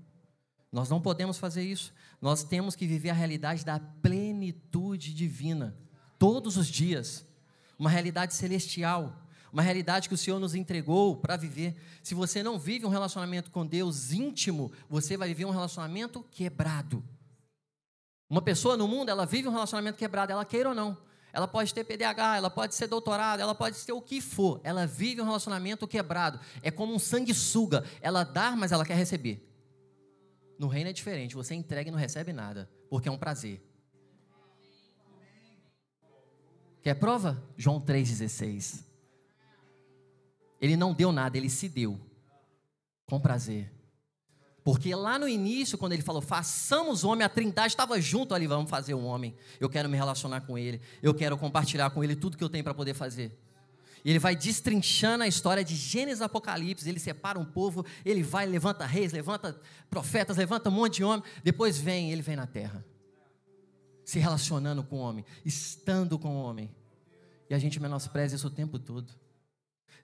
Nós 0.71 0.89
não 0.89 1.01
podemos 1.01 1.37
fazer 1.37 1.63
isso. 1.63 1.93
Nós 2.21 2.43
temos 2.43 2.75
que 2.75 2.85
viver 2.85 3.09
a 3.09 3.13
realidade 3.13 3.65
da 3.65 3.79
plenitude 3.79 5.13
divina, 5.13 5.75
todos 6.19 6.55
os 6.55 6.67
dias. 6.67 7.25
Uma 7.79 7.89
realidade 7.89 8.33
celestial 8.33 9.26
uma 9.51 9.61
realidade 9.61 10.07
que 10.07 10.13
o 10.13 10.17
Senhor 10.17 10.39
nos 10.39 10.55
entregou 10.55 11.17
para 11.17 11.37
viver. 11.37 11.75
Se 12.03 12.13
você 12.13 12.43
não 12.43 12.59
vive 12.59 12.85
um 12.85 12.89
relacionamento 12.89 13.51
com 13.51 13.65
Deus 13.65 14.11
íntimo, 14.11 14.71
você 14.89 15.17
vai 15.17 15.27
viver 15.29 15.45
um 15.45 15.51
relacionamento 15.51 16.23
quebrado. 16.31 17.03
Uma 18.29 18.41
pessoa 18.41 18.75
no 18.75 18.87
mundo, 18.87 19.09
ela 19.09 19.25
vive 19.25 19.47
um 19.47 19.51
relacionamento 19.51 19.97
quebrado, 19.97 20.31
ela 20.31 20.43
queira 20.43 20.69
ou 20.69 20.75
não. 20.75 20.97
Ela 21.31 21.47
pode 21.47 21.73
ter 21.73 21.83
PDH, 21.83 22.37
ela 22.37 22.49
pode 22.49 22.73
ser 22.73 22.87
doutorado, 22.87 23.39
ela 23.39 23.53
pode 23.53 23.77
ser 23.77 23.91
o 23.91 24.01
que 24.01 24.19
for. 24.19 24.59
Ela 24.63 24.87
vive 24.87 25.21
um 25.21 25.25
relacionamento 25.25 25.87
quebrado. 25.87 26.39
É 26.61 26.71
como 26.71 26.93
um 26.93 26.99
sanguessuga. 26.99 27.85
Ela 28.01 28.23
dá, 28.23 28.55
mas 28.55 28.71
ela 28.71 28.85
quer 28.85 28.95
receber. 28.95 29.47
No 30.57 30.67
reino 30.67 30.89
é 30.89 30.93
diferente. 30.93 31.35
Você 31.35 31.53
entrega 31.53 31.89
e 31.89 31.91
não 31.91 31.99
recebe 31.99 32.33
nada, 32.33 32.69
porque 32.89 33.07
é 33.07 33.11
um 33.11 33.17
prazer. 33.17 33.63
Quer 36.81 36.95
prova? 36.95 37.43
João 37.55 37.79
3,16. 37.79 38.86
Ele 40.59 40.75
não 40.75 40.93
deu 40.93 41.11
nada, 41.11 41.37
ele 41.37 41.49
se 41.49 41.67
deu. 41.69 41.99
Com 43.05 43.19
prazer. 43.19 43.71
Porque 44.67 44.93
lá 44.93 45.17
no 45.17 45.29
início, 45.29 45.77
quando 45.77 45.93
ele 45.93 46.01
falou, 46.01 46.21
façamos 46.21 47.05
homem, 47.05 47.23
a 47.23 47.29
trindade 47.29 47.69
estava 47.69 48.01
junto 48.01 48.35
ali, 48.35 48.47
vamos 48.47 48.69
fazer 48.69 48.93
um 48.93 49.05
homem. 49.05 49.33
Eu 49.61 49.69
quero 49.69 49.87
me 49.87 49.95
relacionar 49.95 50.41
com 50.41 50.57
ele, 50.57 50.81
eu 51.01 51.13
quero 51.13 51.37
compartilhar 51.37 51.89
com 51.91 52.03
ele 52.03 52.17
tudo 52.17 52.35
que 52.35 52.43
eu 52.43 52.49
tenho 52.49 52.65
para 52.65 52.73
poder 52.73 52.93
fazer. 52.93 53.31
E 54.03 54.09
ele 54.09 54.19
vai 54.19 54.35
destrinchando 54.35 55.23
a 55.23 55.27
história 55.27 55.63
de 55.63 55.73
Gênesis 55.73 56.21
Apocalipse, 56.21 56.87
ele 56.87 56.99
separa 56.99 57.39
um 57.39 57.45
povo, 57.45 57.85
ele 58.03 58.21
vai, 58.23 58.45
levanta 58.45 58.85
reis, 58.85 59.13
levanta 59.13 59.57
profetas, 59.89 60.35
levanta 60.35 60.69
um 60.69 60.73
monte 60.73 60.95
de 60.95 61.03
homem, 61.05 61.23
depois 61.43 61.77
vem, 61.77 62.11
ele 62.11 62.21
vem 62.21 62.35
na 62.35 62.45
terra. 62.45 62.85
Se 64.03 64.19
relacionando 64.19 64.83
com 64.83 64.97
o 64.97 64.99
homem, 64.99 65.23
estando 65.45 66.19
com 66.19 66.35
o 66.35 66.41
homem. 66.41 66.69
E 67.49 67.53
a 67.53 67.59
gente 67.59 67.79
menospreza 67.79 68.35
isso 68.35 68.47
o 68.47 68.51
tempo 68.51 68.77
todo. 68.77 69.13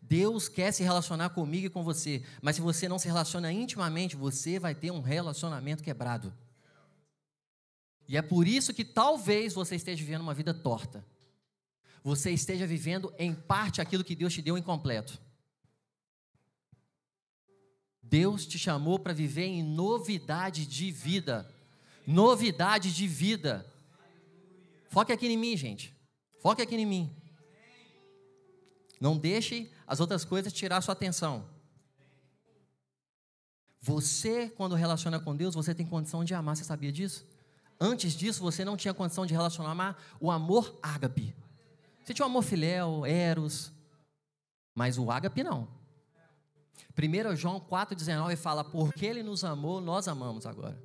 Deus 0.06 0.50
quer 0.50 0.72
se 0.72 0.84
relacionar 0.84 1.30
comigo 1.30 1.68
e 1.68 1.70
com 1.70 1.84
você, 1.84 2.24
mas 2.42 2.58
se 2.58 2.62
você 2.62 2.88
não 2.88 3.00
se 3.00 3.08
relaciona 3.08 3.52
intimamente, 3.52 4.16
você 4.16 4.60
vai 4.60 4.76
ter 4.76 4.92
um 4.92 5.02
relacionamento 5.02 5.82
quebrado. 5.82 6.34
E 8.08 8.18
é 8.18 8.22
por 8.22 8.48
isso 8.48 8.74
que 8.74 8.84
talvez 8.84 9.54
você 9.54 9.76
esteja 9.76 10.04
vivendo 10.04 10.22
uma 10.22 10.34
vida 10.34 10.54
torta. 10.54 11.06
Você 12.04 12.32
esteja 12.32 12.68
vivendo 12.68 13.14
em 13.18 13.34
parte 13.34 13.80
aquilo 13.80 14.04
que 14.04 14.16
Deus 14.16 14.34
te 14.34 14.42
deu 14.42 14.58
incompleto. 14.58 15.20
Deus 18.02 18.46
te 18.46 18.60
chamou 18.60 19.00
para 19.00 19.14
viver 19.14 19.46
em 19.46 19.64
novidade 19.64 20.66
de 20.66 20.92
vida. 20.92 21.50
Novidade 22.06 22.94
de 22.94 23.08
vida. 23.08 23.66
Foque 24.90 25.14
aqui 25.14 25.28
em 25.28 25.38
mim, 25.38 25.56
gente. 25.56 25.96
Foque 26.42 26.62
aqui 26.62 26.76
em 26.76 26.86
mim. 26.86 27.16
Não 29.00 29.18
deixe 29.18 29.72
as 29.88 30.00
outras 30.00 30.24
coisas 30.26 30.52
tirar 30.52 30.82
sua 30.82 30.94
atenção. 30.94 31.46
Você, 33.82 34.50
quando 34.50 34.76
relaciona 34.76 35.20
com 35.20 35.36
Deus, 35.36 35.54
você 35.54 35.76
tem 35.76 35.86
condição 35.86 36.24
de 36.24 36.34
amar, 36.34 36.56
você 36.56 36.64
sabia 36.64 36.92
disso? 36.92 37.28
Antes 37.80 38.14
disso, 38.14 38.42
você 38.42 38.64
não 38.64 38.78
tinha 38.78 38.94
condição 38.94 39.26
de 39.26 39.34
relacionar, 39.34 39.98
o 40.20 40.32
amor 40.32 40.80
ágape. 40.82 41.36
Você 42.04 42.14
tinha 42.14 42.26
o 42.26 42.30
amor 42.30 42.44
filéu, 42.44 43.06
eros, 43.06 43.74
mas 44.74 44.98
o 44.98 45.12
ágape 45.12 45.44
não. 45.44 45.68
1 46.98 47.36
João 47.36 47.60
4,19 47.60 48.38
fala, 48.38 48.64
porque 48.64 49.06
ele 49.06 49.22
nos 49.22 49.44
amou, 49.44 49.82
nós 49.82 50.08
amamos 50.08 50.46
agora. 50.46 50.82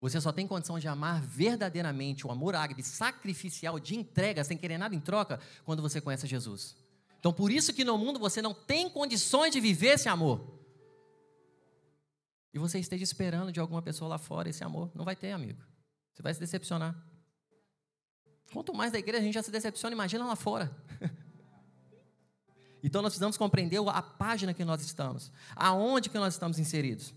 Você 0.00 0.20
só 0.20 0.32
tem 0.32 0.46
condição 0.46 0.78
de 0.78 0.88
amar 0.88 1.20
verdadeiramente 1.20 2.26
o 2.26 2.30
amor 2.30 2.54
ágape, 2.54 2.82
sacrificial, 2.82 3.78
de 3.78 3.96
entrega, 3.96 4.42
sem 4.42 4.58
querer 4.58 4.76
nada 4.76 4.94
em 4.94 5.00
troca, 5.00 5.38
quando 5.64 5.80
você 5.80 6.00
conhece 6.00 6.26
Jesus. 6.26 6.76
Então, 7.22 7.32
por 7.32 7.52
isso 7.52 7.72
que 7.72 7.84
no 7.84 7.96
mundo 7.96 8.18
você 8.18 8.42
não 8.42 8.52
tem 8.52 8.90
condições 8.90 9.52
de 9.52 9.60
viver 9.60 9.94
esse 9.94 10.08
amor. 10.08 10.58
E 12.52 12.58
você 12.58 12.80
esteja 12.80 13.04
esperando 13.04 13.52
de 13.52 13.60
alguma 13.60 13.80
pessoa 13.80 14.08
lá 14.08 14.18
fora 14.18 14.48
esse 14.48 14.64
amor. 14.64 14.90
Não 14.92 15.04
vai 15.04 15.14
ter, 15.14 15.30
amigo. 15.30 15.62
Você 16.12 16.20
vai 16.20 16.34
se 16.34 16.40
decepcionar. 16.40 17.00
Quanto 18.52 18.74
mais 18.74 18.90
da 18.90 18.98
igreja 18.98 19.20
a 19.20 19.24
gente 19.24 19.34
já 19.34 19.42
se 19.44 19.52
decepciona, 19.52 19.94
imagina 19.94 20.26
lá 20.26 20.34
fora. 20.34 20.76
então 22.82 23.00
nós 23.00 23.12
precisamos 23.12 23.36
compreender 23.36 23.78
a 23.86 24.02
página 24.02 24.52
que 24.52 24.64
nós 24.64 24.82
estamos, 24.82 25.30
aonde 25.54 26.10
que 26.10 26.18
nós 26.18 26.34
estamos 26.34 26.58
inseridos. 26.58 27.14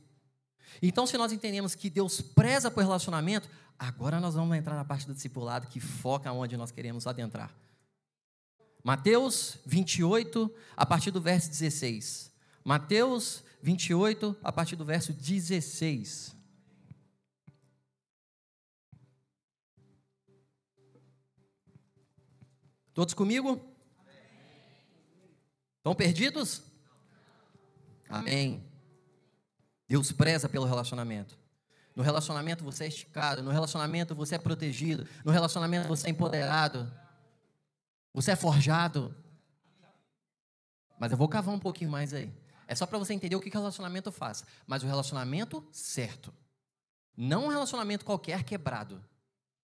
Então, 0.84 1.08
se 1.08 1.18
nós 1.18 1.32
entendemos 1.32 1.74
que 1.74 1.90
Deus 1.90 2.22
preza 2.22 2.70
por 2.70 2.84
relacionamento, 2.84 3.50
agora 3.80 4.20
nós 4.20 4.36
vamos 4.36 4.56
entrar 4.56 4.76
na 4.76 4.86
parte 4.86 5.08
do 5.08 5.16
discipulado 5.16 5.66
que 5.66 5.80
foca 5.80 6.32
onde 6.32 6.56
nós 6.56 6.70
queremos 6.70 7.08
adentrar. 7.08 7.52
Mateus 8.86 9.58
28, 9.66 10.56
a 10.78 10.86
partir 10.86 11.10
do 11.10 11.20
verso 11.20 11.50
16. 11.50 12.32
Mateus 12.64 13.44
28, 13.60 14.38
a 14.44 14.52
partir 14.52 14.76
do 14.76 14.86
verso 14.86 15.12
16. 15.12 16.36
Todos 22.94 23.16
comigo? 23.16 23.60
Estão 25.78 25.96
perdidos? 25.96 26.62
Amém. 28.08 28.64
Deus 29.90 30.12
preza 30.12 30.48
pelo 30.48 30.66
relacionamento. 30.68 31.36
No 31.96 32.04
relacionamento 32.04 32.64
você 32.64 32.84
é 32.84 32.88
esticado, 32.88 33.42
no 33.42 33.50
relacionamento 33.50 34.14
você 34.14 34.36
é 34.36 34.38
protegido, 34.38 35.08
no 35.24 35.32
relacionamento 35.32 35.88
você 35.88 36.06
é 36.06 36.12
empoderado, 36.12 36.94
você 38.16 38.32
é 38.32 38.36
forjado. 38.36 39.14
Mas 40.98 41.12
eu 41.12 41.18
vou 41.18 41.28
cavar 41.28 41.54
um 41.54 41.60
pouquinho 41.60 41.92
mais 41.92 42.14
aí. 42.14 42.32
É 42.66 42.74
só 42.74 42.86
para 42.86 42.98
você 42.98 43.14
entender 43.14 43.36
o 43.36 43.42
que, 43.42 43.50
relacionamento 43.50 44.10
faz. 44.10 44.46
Mas 44.66 44.84
o 44.84 44.86
relacionamento 44.86 45.68
certo. 45.70 46.34
Não 47.18 47.46
um 47.46 47.50
relacionamento 47.50 48.06
qualquer 48.06 48.44
quebrado. 48.44 49.04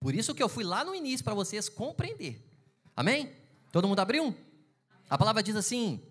Por 0.01 0.13
isso 0.13 0.35
que 0.35 0.43
eu 0.43 0.49
fui 0.49 0.65
lá 0.65 0.83
no 0.83 0.93
início 0.93 1.23
para 1.23 1.33
vocês 1.33 1.69
compreender. 1.69 2.45
Amém? 2.93 3.33
Todo 3.71 3.87
mundo 3.87 4.01
abriu? 4.01 4.35
A 5.09 5.17
palavra 5.17 5.41
diz 5.41 5.55
assim: 5.55 6.03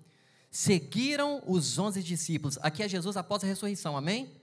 seguiram 0.51 1.43
os 1.47 1.79
onze 1.79 2.03
discípulos. 2.03 2.59
Aqui 2.63 2.83
é 2.83 2.89
Jesus 2.89 3.19
após 3.19 3.45
a 3.45 3.47
ressurreição, 3.47 3.99
amém? 3.99 4.35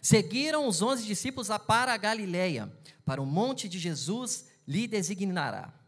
Seguiram 0.00 0.66
os 0.66 0.80
onze 0.80 1.04
discípulos 1.04 1.48
para 1.66 1.92
a 1.92 1.96
Galileia, 1.98 2.72
para 3.04 3.20
o 3.20 3.26
monte 3.26 3.68
de 3.68 3.78
Jesus 3.78 4.46
lhe 4.66 4.86
designará. 4.86 5.85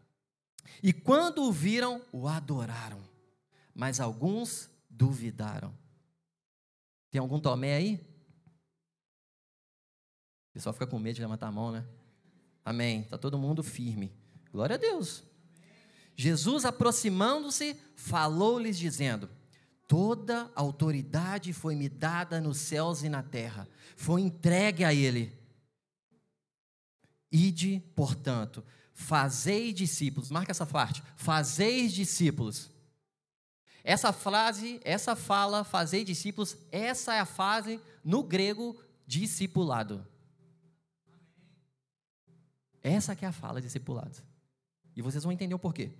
E 0.81 0.93
quando 0.93 1.43
o 1.43 1.51
viram, 1.51 2.01
o 2.11 2.27
adoraram, 2.27 3.01
mas 3.73 3.99
alguns 3.99 4.69
duvidaram. 4.89 5.73
Tem 7.11 7.19
algum 7.19 7.39
Tomé 7.39 7.75
aí? 7.75 7.95
O 10.49 10.53
pessoal 10.53 10.73
fica 10.73 10.87
com 10.87 10.99
medo 10.99 11.15
de 11.15 11.21
levantar 11.21 11.47
a 11.47 11.51
mão, 11.51 11.71
né? 11.71 11.85
Amém. 12.63 13.01
Está 13.01 13.17
todo 13.17 13.37
mundo 13.37 13.63
firme. 13.63 14.13
Glória 14.51 14.75
a 14.75 14.79
Deus. 14.79 15.23
Jesus, 16.15 16.65
aproximando-se, 16.65 17.79
falou-lhes, 17.95 18.77
dizendo: 18.77 19.29
Toda 19.87 20.51
autoridade 20.53 21.53
foi 21.53 21.75
me 21.75 21.87
dada 21.87 22.41
nos 22.41 22.57
céus 22.57 23.03
e 23.03 23.09
na 23.09 23.23
terra, 23.23 23.67
foi 23.95 24.21
entregue 24.21 24.83
a 24.83 24.93
Ele. 24.93 25.35
Ide, 27.31 27.79
portanto, 27.95 28.63
fazei 28.99 29.71
discípulos, 29.71 30.29
marca 30.29 30.51
essa 30.51 30.65
parte, 30.65 31.01
fazeis 31.15 31.93
discípulos. 31.93 32.69
Essa 33.81 34.11
frase, 34.11 34.79
essa 34.83 35.15
fala, 35.15 35.63
fazei 35.63 36.03
discípulos, 36.03 36.57
essa 36.69 37.13
é 37.13 37.19
a 37.19 37.25
fase 37.25 37.79
no 38.03 38.21
grego 38.21 38.77
discipulado. 39.07 40.05
Essa 42.83 43.15
que 43.15 43.23
é 43.23 43.29
a 43.29 43.31
fala 43.31 43.61
discipulado. 43.61 44.17
E 44.95 45.01
vocês 45.01 45.23
vão 45.23 45.31
entender 45.31 45.55
o 45.55 45.59
porquê. 45.59 45.91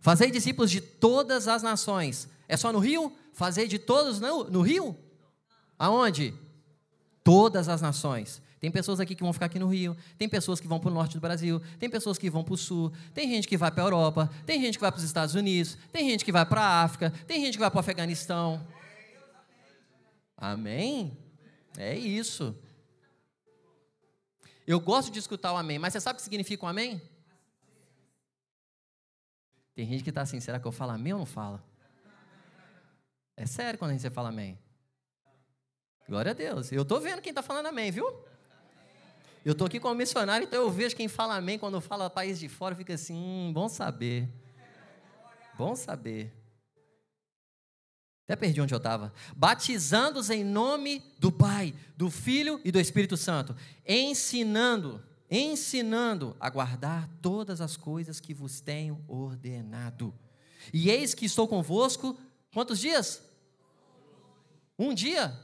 Fazei 0.00 0.30
discípulos 0.30 0.70
de 0.70 0.80
todas 0.80 1.48
as 1.48 1.62
nações. 1.62 2.28
É 2.46 2.56
só 2.56 2.72
no 2.72 2.78
Rio? 2.78 3.12
Fazei 3.32 3.66
de 3.66 3.80
todos 3.80 4.20
no, 4.20 4.44
no 4.44 4.62
Rio? 4.62 4.96
Aonde? 5.76 6.34
Todas 7.24 7.68
as 7.68 7.82
nações. 7.82 8.40
Tem 8.62 8.70
pessoas 8.70 9.00
aqui 9.00 9.16
que 9.16 9.24
vão 9.24 9.32
ficar 9.32 9.46
aqui 9.46 9.58
no 9.58 9.66
Rio, 9.66 9.96
tem 10.16 10.28
pessoas 10.28 10.60
que 10.60 10.68
vão 10.68 10.78
para 10.78 10.88
o 10.88 10.94
norte 10.94 11.14
do 11.14 11.20
Brasil, 11.20 11.60
tem 11.80 11.90
pessoas 11.90 12.16
que 12.16 12.30
vão 12.30 12.44
para 12.44 12.54
o 12.54 12.56
sul, 12.56 12.92
tem 13.12 13.28
gente 13.28 13.48
que 13.48 13.56
vai 13.56 13.72
para 13.72 13.82
a 13.82 13.86
Europa, 13.86 14.30
tem 14.46 14.60
gente 14.60 14.78
que 14.78 14.80
vai 14.80 14.92
para 14.92 14.98
os 14.98 15.04
Estados 15.04 15.34
Unidos, 15.34 15.76
tem 15.90 16.08
gente 16.08 16.24
que 16.24 16.30
vai 16.30 16.46
para 16.46 16.62
a 16.62 16.82
África, 16.84 17.10
tem 17.26 17.40
gente 17.40 17.54
que 17.54 17.58
vai 17.58 17.68
para 17.68 17.78
o 17.78 17.80
Afeganistão. 17.80 18.64
Amém? 20.36 21.18
É 21.76 21.98
isso. 21.98 22.56
Eu 24.64 24.78
gosto 24.78 25.10
de 25.10 25.18
escutar 25.18 25.52
o 25.52 25.56
amém, 25.56 25.80
mas 25.80 25.92
você 25.92 26.00
sabe 26.00 26.14
o 26.14 26.16
que 26.18 26.22
significa 26.22 26.64
o 26.64 26.68
amém? 26.68 27.02
Tem 29.74 29.88
gente 29.88 30.04
que 30.04 30.10
está 30.10 30.22
assim, 30.22 30.38
será 30.38 30.60
que 30.60 30.66
eu 30.68 30.70
falo 30.70 30.92
amém 30.92 31.12
ou 31.12 31.18
não 31.18 31.26
falo? 31.26 31.60
É 33.36 33.44
sério 33.44 33.76
quando 33.76 33.90
a 33.90 33.94
gente 33.94 34.08
fala 34.10 34.28
amém. 34.28 34.56
Glória 36.08 36.30
a 36.30 36.34
Deus. 36.34 36.70
Eu 36.70 36.82
estou 36.82 37.00
vendo 37.00 37.20
quem 37.20 37.30
está 37.32 37.42
falando 37.42 37.66
amém, 37.66 37.90
viu? 37.90 38.30
Eu 39.44 39.52
estou 39.52 39.66
aqui 39.66 39.80
como 39.80 39.94
missionário, 39.94 40.44
então 40.44 40.60
eu 40.60 40.70
vejo 40.70 40.94
quem 40.94 41.08
fala 41.08 41.36
amém 41.36 41.58
quando 41.58 41.80
fala 41.80 42.08
país 42.08 42.38
de 42.38 42.48
fora, 42.48 42.74
fica 42.74 42.94
assim, 42.94 43.14
hum, 43.14 43.52
bom 43.52 43.68
saber. 43.68 44.28
Bom 45.58 45.74
saber. 45.74 46.32
Até 48.24 48.36
perdi 48.36 48.60
onde 48.60 48.72
eu 48.72 48.78
estava. 48.78 49.12
Batizando-os 49.36 50.30
em 50.30 50.44
nome 50.44 51.02
do 51.18 51.32
Pai, 51.32 51.74
do 51.96 52.08
Filho 52.08 52.60
e 52.64 52.70
do 52.70 52.78
Espírito 52.78 53.16
Santo, 53.16 53.54
ensinando 53.86 55.02
ensinando 55.34 56.36
a 56.38 56.50
guardar 56.50 57.08
todas 57.22 57.62
as 57.62 57.74
coisas 57.74 58.20
que 58.20 58.34
vos 58.34 58.60
tenho 58.60 59.02
ordenado. 59.08 60.14
E 60.74 60.90
eis 60.90 61.14
que 61.14 61.24
estou 61.24 61.48
convosco, 61.48 62.18
quantos 62.52 62.78
dias? 62.78 63.22
Um 64.78 64.92
dia? 64.92 65.34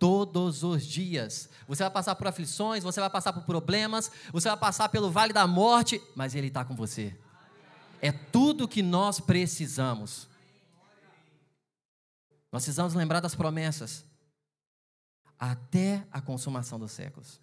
Todos 0.00 0.64
os 0.64 0.84
dias. 0.84 1.48
Você 1.68 1.84
vai 1.84 1.92
passar 1.92 2.16
por 2.16 2.26
aflições, 2.26 2.82
você 2.82 2.98
vai 2.98 3.10
passar 3.10 3.32
por 3.32 3.44
problemas, 3.44 4.10
você 4.32 4.48
vai 4.48 4.56
passar 4.56 4.88
pelo 4.88 5.10
vale 5.10 5.32
da 5.32 5.46
morte, 5.46 6.02
mas 6.16 6.34
Ele 6.34 6.48
está 6.48 6.64
com 6.64 6.74
você. 6.74 7.16
É 8.00 8.10
tudo 8.10 8.66
que 8.66 8.82
nós 8.82 9.20
precisamos. 9.20 10.26
Nós 12.50 12.64
precisamos 12.64 12.94
lembrar 12.94 13.20
das 13.20 13.36
promessas 13.36 14.04
até 15.38 16.04
a 16.10 16.20
consumação 16.20 16.78
dos 16.78 16.92
séculos. 16.92 17.40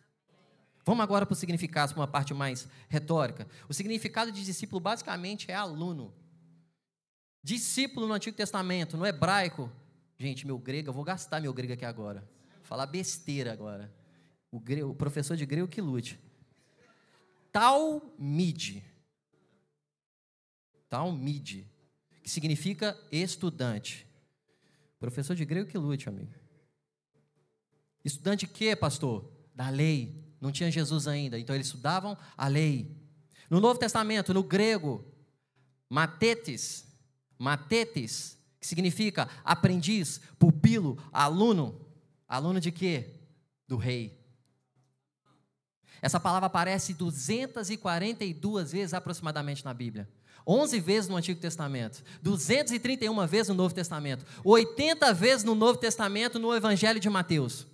Vamos 0.83 1.03
agora 1.03 1.25
para 1.25 1.33
o 1.33 1.35
significado, 1.35 1.93
para 1.93 2.01
uma 2.01 2.07
parte 2.07 2.33
mais 2.33 2.67
retórica. 2.89 3.47
O 3.69 3.73
significado 3.73 4.31
de 4.31 4.43
discípulo 4.43 4.79
basicamente 4.79 5.51
é 5.51 5.55
aluno. 5.55 6.13
Discípulo 7.43 8.07
no 8.07 8.13
Antigo 8.13 8.35
Testamento, 8.35 8.97
no 8.97 9.05
hebraico. 9.05 9.71
Gente, 10.17 10.45
meu 10.47 10.57
grego, 10.57 10.89
eu 10.89 10.93
vou 10.93 11.03
gastar 11.03 11.39
meu 11.39 11.53
grego 11.53 11.73
aqui 11.73 11.85
agora. 11.85 12.27
Falar 12.67 12.85
besteira 12.85 13.53
agora. 13.53 13.89
O, 14.51 14.59
grego, 14.59 14.89
o 14.89 14.93
professor 14.93 15.37
de 15.37 15.45
grego 15.45 15.69
que 15.69 15.79
lute. 15.79 16.19
Talmide. 17.49 18.83
Talmide, 20.89 21.65
que 22.21 22.29
significa 22.29 22.99
estudante. 23.09 24.05
Professor 24.99 25.33
de 25.33 25.45
grego 25.45 25.69
que 25.69 25.77
lute, 25.77 26.09
amigo. 26.09 26.33
Estudante 28.03 28.45
quê, 28.45 28.75
pastor? 28.75 29.31
Da 29.55 29.69
lei. 29.69 30.21
Não 30.41 30.51
tinha 30.51 30.69
Jesus 30.69 31.07
ainda, 31.07 31.39
então 31.39 31.55
eles 31.55 31.67
estudavam 31.67 32.17
a 32.35 32.49
lei. 32.49 32.93
No 33.49 33.61
Novo 33.61 33.79
Testamento, 33.79 34.33
no 34.33 34.43
grego, 34.43 35.05
matetes, 35.89 36.85
matetes, 37.39 38.37
que 38.59 38.67
significa 38.67 39.29
aprendiz, 39.45 40.19
pupilo, 40.37 40.97
aluno. 41.13 41.86
Aluno 42.27 42.59
de 42.59 42.71
quê? 42.71 43.15
Do 43.67 43.77
rei. 43.77 44.17
Essa 46.01 46.19
palavra 46.19 46.47
aparece 46.47 46.93
242 46.93 48.71
vezes 48.71 48.93
aproximadamente 48.93 49.63
na 49.65 49.73
Bíblia. 49.73 50.07
11 50.45 50.79
vezes 50.79 51.09
no 51.09 51.17
Antigo 51.17 51.41
Testamento, 51.41 52.01
231 52.21 53.27
vezes 53.27 53.49
no 53.49 53.55
Novo 53.55 53.75
Testamento, 53.75 54.25
80 54.45 55.13
vezes 55.13 55.43
no 55.43 55.53
Novo 55.53 55.77
Testamento 55.77 56.39
no 56.39 56.55
Evangelho 56.55 57.01
de 57.01 57.09
Mateus. 57.09 57.67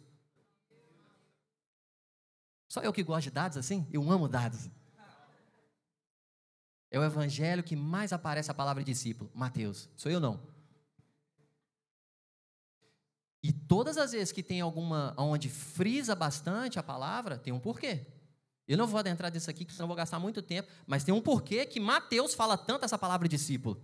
Só 2.68 2.82
eu 2.82 2.92
que 2.92 3.04
gosto 3.04 3.26
de 3.26 3.32
dados 3.32 3.58
assim? 3.58 3.88
Eu 3.94 4.10
amo 4.12 4.28
dados. 4.28 4.68
É 6.90 6.98
o 6.98 7.04
evangelho 7.04 7.64
que 7.64 7.76
mais 7.76 8.12
aparece 8.12 8.50
a 8.50 8.54
palavra 8.54 8.84
discípulo, 8.84 9.30
Mateus. 9.34 9.90
Sou 9.96 10.12
eu 10.12 10.20
não. 10.20 10.40
Todas 13.74 13.98
as 13.98 14.12
vezes 14.12 14.32
que 14.32 14.44
tem 14.44 14.62
alguma 14.62 15.16
onde 15.18 15.50
frisa 15.50 16.14
bastante 16.14 16.78
a 16.78 16.84
palavra, 16.84 17.40
tem 17.40 17.52
um 17.52 17.60
porquê. 17.60 18.06
Eu 18.68 18.78
não 18.78 18.86
vou 18.86 19.00
adentrar 19.00 19.34
nisso 19.34 19.50
aqui, 19.50 19.66
porque 19.66 19.74
senão 19.74 19.88
vou 19.88 19.98
gastar 19.98 20.20
muito 20.20 20.44
tempo, 20.44 20.72
mas 20.86 21.04
tem 21.04 21.12
um 21.12 21.20
porquê 21.20 21.66
que 21.66 21.80
Mateus 21.80 22.36
fala 22.36 22.56
tanto 22.56 22.86
essa 22.86 23.00
palavra 23.00 23.28
discípulo. 23.28 23.84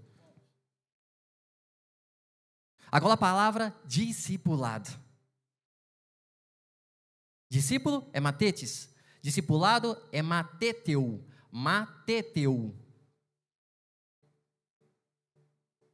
Agora 2.92 3.16
a 3.16 3.18
palavra 3.18 3.76
discipulado. 3.84 4.92
Discípulo 7.50 8.08
é 8.14 8.20
matetes. 8.20 8.94
Discipulado 9.24 9.98
é 10.12 10.22
mateteu. 10.22 11.26
Mateteu. 11.50 12.76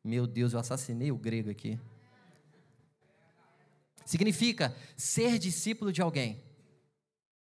Meu 0.04 0.28
Deus, 0.28 0.52
eu 0.52 0.60
assassinei 0.60 1.14
o 1.14 1.18
grego 1.18 1.50
aqui. 1.50 1.80
Significa 4.06 4.76
ser 4.96 5.40
discípulo 5.40 5.92
de 5.92 6.02
alguém. 6.02 6.44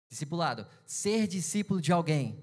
Discipulado, 0.09 0.67
ser 0.85 1.27
discípulo 1.27 1.81
de 1.81 1.93
alguém. 1.93 2.43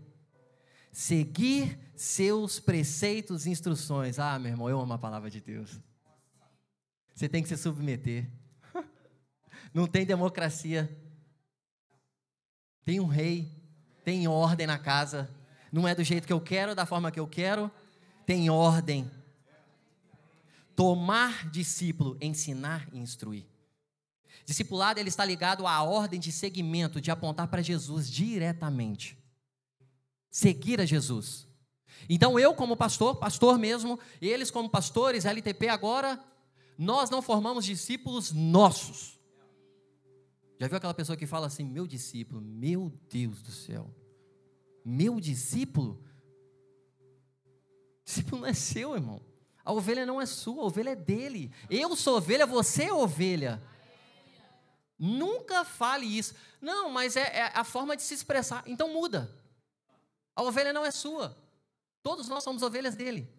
Seguir 0.92 1.80
seus 1.96 2.60
preceitos 2.60 3.46
e 3.46 3.50
instruções. 3.50 4.20
Ah, 4.20 4.38
meu 4.38 4.52
irmão, 4.52 4.70
eu 4.70 4.80
amo 4.80 4.94
a 4.94 4.98
palavra 4.98 5.30
de 5.30 5.42
Deus. 5.42 5.80
Você 7.16 7.28
tem 7.28 7.42
que 7.42 7.50
se 7.50 7.58
submeter. 7.58 8.30
Não 9.74 9.88
tem 9.88 10.06
democracia 10.06 10.90
tem 12.86 13.00
um 13.00 13.08
rei, 13.08 13.50
tem 14.04 14.28
ordem 14.28 14.68
na 14.68 14.78
casa. 14.78 15.30
Não 15.72 15.88
é 15.88 15.96
do 15.96 16.04
jeito 16.04 16.28
que 16.28 16.34
eu 16.34 16.42
quero, 16.42 16.76
da 16.76 16.86
forma 16.86 17.12
que 17.12 17.20
eu 17.20 17.28
quero. 17.28 17.72
Tem 18.26 18.50
ordem. 18.50 19.10
Tomar 20.76 21.50
discípulo, 21.50 22.18
ensinar 22.20 22.88
e 22.92 23.00
instruir. 23.00 23.46
Discipulado 24.46 25.00
ele 25.00 25.10
está 25.10 25.24
ligado 25.24 25.66
à 25.66 25.82
ordem 25.82 26.20
de 26.20 26.32
seguimento, 26.32 27.00
de 27.00 27.12
apontar 27.12 27.48
para 27.48 27.62
Jesus 27.62 28.10
diretamente. 28.10 29.18
Seguir 30.30 30.82
a 30.82 30.86
Jesus. 30.86 31.48
Então 32.10 32.38
eu 32.38 32.54
como 32.54 32.76
pastor, 32.76 33.16
pastor 33.16 33.58
mesmo, 33.58 34.00
eles 34.22 34.52
como 34.52 34.70
pastores, 34.70 35.26
LTP 35.26 35.70
agora, 35.70 36.22
nós 36.78 37.10
não 37.10 37.22
formamos 37.22 37.66
discípulos 37.66 38.32
nossos. 38.32 39.20
Já 40.60 40.68
viu 40.68 40.78
aquela 40.78 40.94
pessoa 40.94 41.18
que 41.18 41.26
fala 41.26 41.48
assim, 41.48 41.64
meu 41.64 41.88
discípulo, 41.88 42.42
meu 42.42 42.92
Deus 43.10 43.42
do 43.42 43.52
céu, 43.52 43.94
meu 44.84 45.20
discípulo? 45.20 46.04
Discípulo 48.04 48.42
não 48.42 48.48
é 48.48 48.54
seu, 48.54 48.94
irmão. 48.96 49.22
A 49.64 49.72
ovelha 49.72 50.06
não 50.06 50.20
é 50.20 50.26
sua, 50.26 50.64
a 50.64 50.66
ovelha 50.66 50.90
é 50.90 50.96
dele. 50.96 51.52
Eu 51.70 51.96
sou 51.96 52.18
ovelha, 52.18 52.46
você 52.46 52.84
é 52.86 52.94
ovelha. 52.94 53.62
Nunca 55.06 55.66
fale 55.66 56.06
isso. 56.06 56.34
Não, 56.62 56.90
mas 56.90 57.18
é, 57.18 57.24
é, 57.24 57.52
a 57.54 57.66
forma 57.66 57.94
de 57.94 58.02
se 58.02 58.14
expressar. 58.14 58.64
Então 58.66 58.94
muda. 58.94 59.30
A 60.34 60.42
ovelha 60.42 60.72
não 60.72 60.86
é 60.86 60.92
sua. 60.92 61.36
Todos 62.02 62.30
nós 62.30 62.42
somos 62.42 62.64
ovelhas 62.64 62.96
dele. 62.96 63.30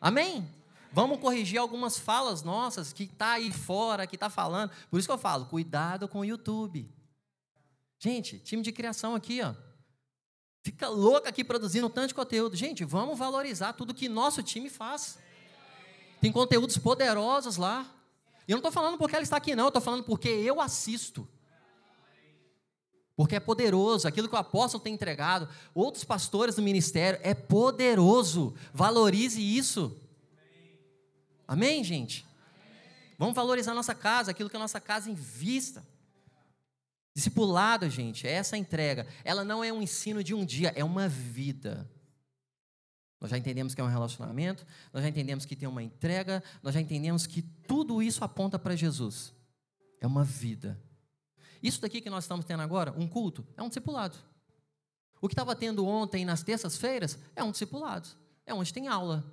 Amém? 0.00 0.50
Vamos 0.90 1.20
corrigir 1.20 1.58
algumas 1.58 1.98
falas 1.98 2.42
nossas 2.42 2.90
que 2.90 3.02
está 3.02 3.32
aí 3.32 3.52
fora, 3.52 4.06
que 4.06 4.16
está 4.16 4.30
falando. 4.30 4.72
Por 4.90 4.98
isso 4.98 5.06
que 5.06 5.12
eu 5.12 5.18
falo, 5.18 5.44
cuidado 5.44 6.08
com 6.08 6.20
o 6.20 6.24
YouTube. 6.24 6.90
Gente, 7.98 8.38
time 8.38 8.62
de 8.62 8.72
criação 8.72 9.14
aqui, 9.14 9.42
ó. 9.42 9.54
Fica 10.62 10.88
louco 10.88 11.28
aqui 11.28 11.44
produzindo 11.44 11.90
tanto 11.90 12.08
de 12.08 12.14
conteúdo. 12.14 12.56
Gente, 12.56 12.82
vamos 12.86 13.18
valorizar 13.18 13.74
tudo 13.74 13.92
que 13.92 14.08
nosso 14.08 14.42
time 14.42 14.70
faz. 14.70 15.18
Tem 16.18 16.32
conteúdos 16.32 16.78
poderosos 16.78 17.58
lá. 17.58 17.86
E 18.48 18.52
eu 18.52 18.54
não 18.54 18.60
estou 18.60 18.72
falando 18.72 18.96
porque 18.96 19.14
ela 19.14 19.22
está 19.22 19.36
aqui, 19.36 19.54
não. 19.54 19.64
Eu 19.64 19.68
estou 19.68 19.82
falando 19.82 20.02
porque 20.02 20.30
eu 20.30 20.58
assisto. 20.58 21.28
Porque 23.14 23.36
é 23.36 23.40
poderoso. 23.40 24.08
Aquilo 24.08 24.26
que 24.26 24.34
o 24.34 24.38
apóstolo 24.38 24.82
tem 24.82 24.94
entregado, 24.94 25.46
outros 25.74 26.02
pastores 26.02 26.54
do 26.54 26.62
ministério, 26.62 27.20
é 27.22 27.34
poderoso. 27.34 28.54
Valorize 28.72 29.38
isso. 29.38 30.00
Amém, 31.46 31.84
gente? 31.84 32.26
Vamos 33.18 33.34
valorizar 33.34 33.72
a 33.72 33.74
nossa 33.74 33.94
casa, 33.94 34.30
aquilo 34.30 34.48
que 34.48 34.56
a 34.56 34.60
nossa 34.60 34.80
casa 34.80 35.10
invista. 35.10 35.86
Discipulado, 37.14 37.90
gente, 37.90 38.26
é 38.26 38.32
essa 38.32 38.56
entrega. 38.56 39.06
Ela 39.24 39.44
não 39.44 39.62
é 39.62 39.70
um 39.70 39.82
ensino 39.82 40.24
de 40.24 40.34
um 40.34 40.44
dia, 40.44 40.72
é 40.74 40.84
uma 40.84 41.06
vida. 41.06 41.90
Nós 43.20 43.30
já 43.30 43.38
entendemos 43.38 43.74
que 43.74 43.80
é 43.80 43.84
um 43.84 43.88
relacionamento, 43.88 44.64
nós 44.92 45.02
já 45.02 45.08
entendemos 45.08 45.44
que 45.44 45.56
tem 45.56 45.68
uma 45.68 45.82
entrega, 45.82 46.42
nós 46.62 46.74
já 46.74 46.80
entendemos 46.80 47.26
que 47.26 47.42
tudo 47.42 48.02
isso 48.02 48.24
aponta 48.24 48.58
para 48.58 48.76
Jesus. 48.76 49.34
É 50.00 50.06
uma 50.06 50.22
vida. 50.22 50.80
Isso 51.62 51.80
daqui 51.80 52.00
que 52.00 52.10
nós 52.10 52.24
estamos 52.24 52.44
tendo 52.44 52.62
agora, 52.62 52.94
um 52.96 53.08
culto, 53.08 53.44
é 53.56 53.62
um 53.62 53.68
discipulado. 53.68 54.16
O 55.20 55.26
que 55.26 55.34
estava 55.34 55.56
tendo 55.56 55.84
ontem 55.84 56.24
nas 56.24 56.42
terças-feiras 56.44 57.18
é 57.34 57.42
um 57.42 57.50
discipulado. 57.50 58.08
É 58.46 58.54
onde 58.54 58.72
tem 58.72 58.86
aula. 58.86 59.24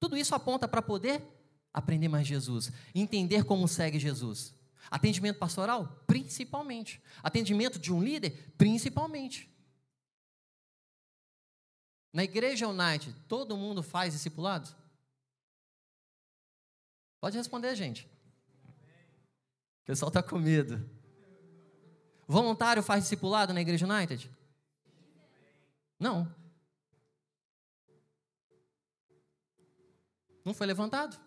Tudo 0.00 0.16
isso 0.16 0.34
aponta 0.34 0.66
para 0.66 0.80
poder 0.80 1.22
aprender 1.72 2.08
mais 2.08 2.26
Jesus, 2.26 2.72
entender 2.94 3.44
como 3.44 3.68
segue 3.68 3.98
Jesus. 3.98 4.54
Atendimento 4.90 5.38
pastoral? 5.38 6.02
Principalmente. 6.06 7.00
Atendimento 7.22 7.78
de 7.78 7.92
um 7.92 8.02
líder? 8.02 8.54
Principalmente. 8.56 9.51
Na 12.12 12.22
igreja 12.22 12.68
United, 12.68 13.14
todo 13.26 13.56
mundo 13.56 13.82
faz 13.82 14.12
discipulado? 14.12 14.68
Pode 17.20 17.38
responder, 17.38 17.74
gente. 17.74 18.06
O 19.82 19.84
pessoal 19.86 20.08
está 20.08 20.22
com 20.22 20.38
medo. 20.38 20.84
Voluntário 22.26 22.82
faz 22.82 23.04
discipulado 23.04 23.52
na 23.52 23.60
igreja 23.60 23.86
United? 23.86 24.30
Não. 25.98 26.34
Não 30.44 30.52
foi 30.52 30.66
levantado. 30.66 31.18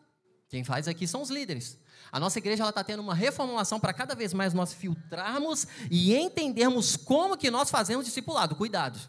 Quem 0.48 0.64
faz 0.64 0.88
aqui 0.88 1.08
são 1.08 1.22
os 1.22 1.30
líderes. 1.30 1.80
A 2.12 2.20
nossa 2.20 2.38
igreja 2.38 2.68
está 2.68 2.84
tendo 2.84 3.02
uma 3.02 3.16
reformulação 3.16 3.80
para 3.80 3.94
cada 3.94 4.14
vez 4.14 4.34
mais 4.34 4.54
nós 4.54 4.74
filtrarmos 4.74 5.68
e 5.90 6.14
entendermos 6.14 6.96
como 6.96 7.38
que 7.38 7.50
nós 7.50 7.70
fazemos 7.70 8.06
discipulado. 8.06 8.56
Cuidado. 8.56 9.00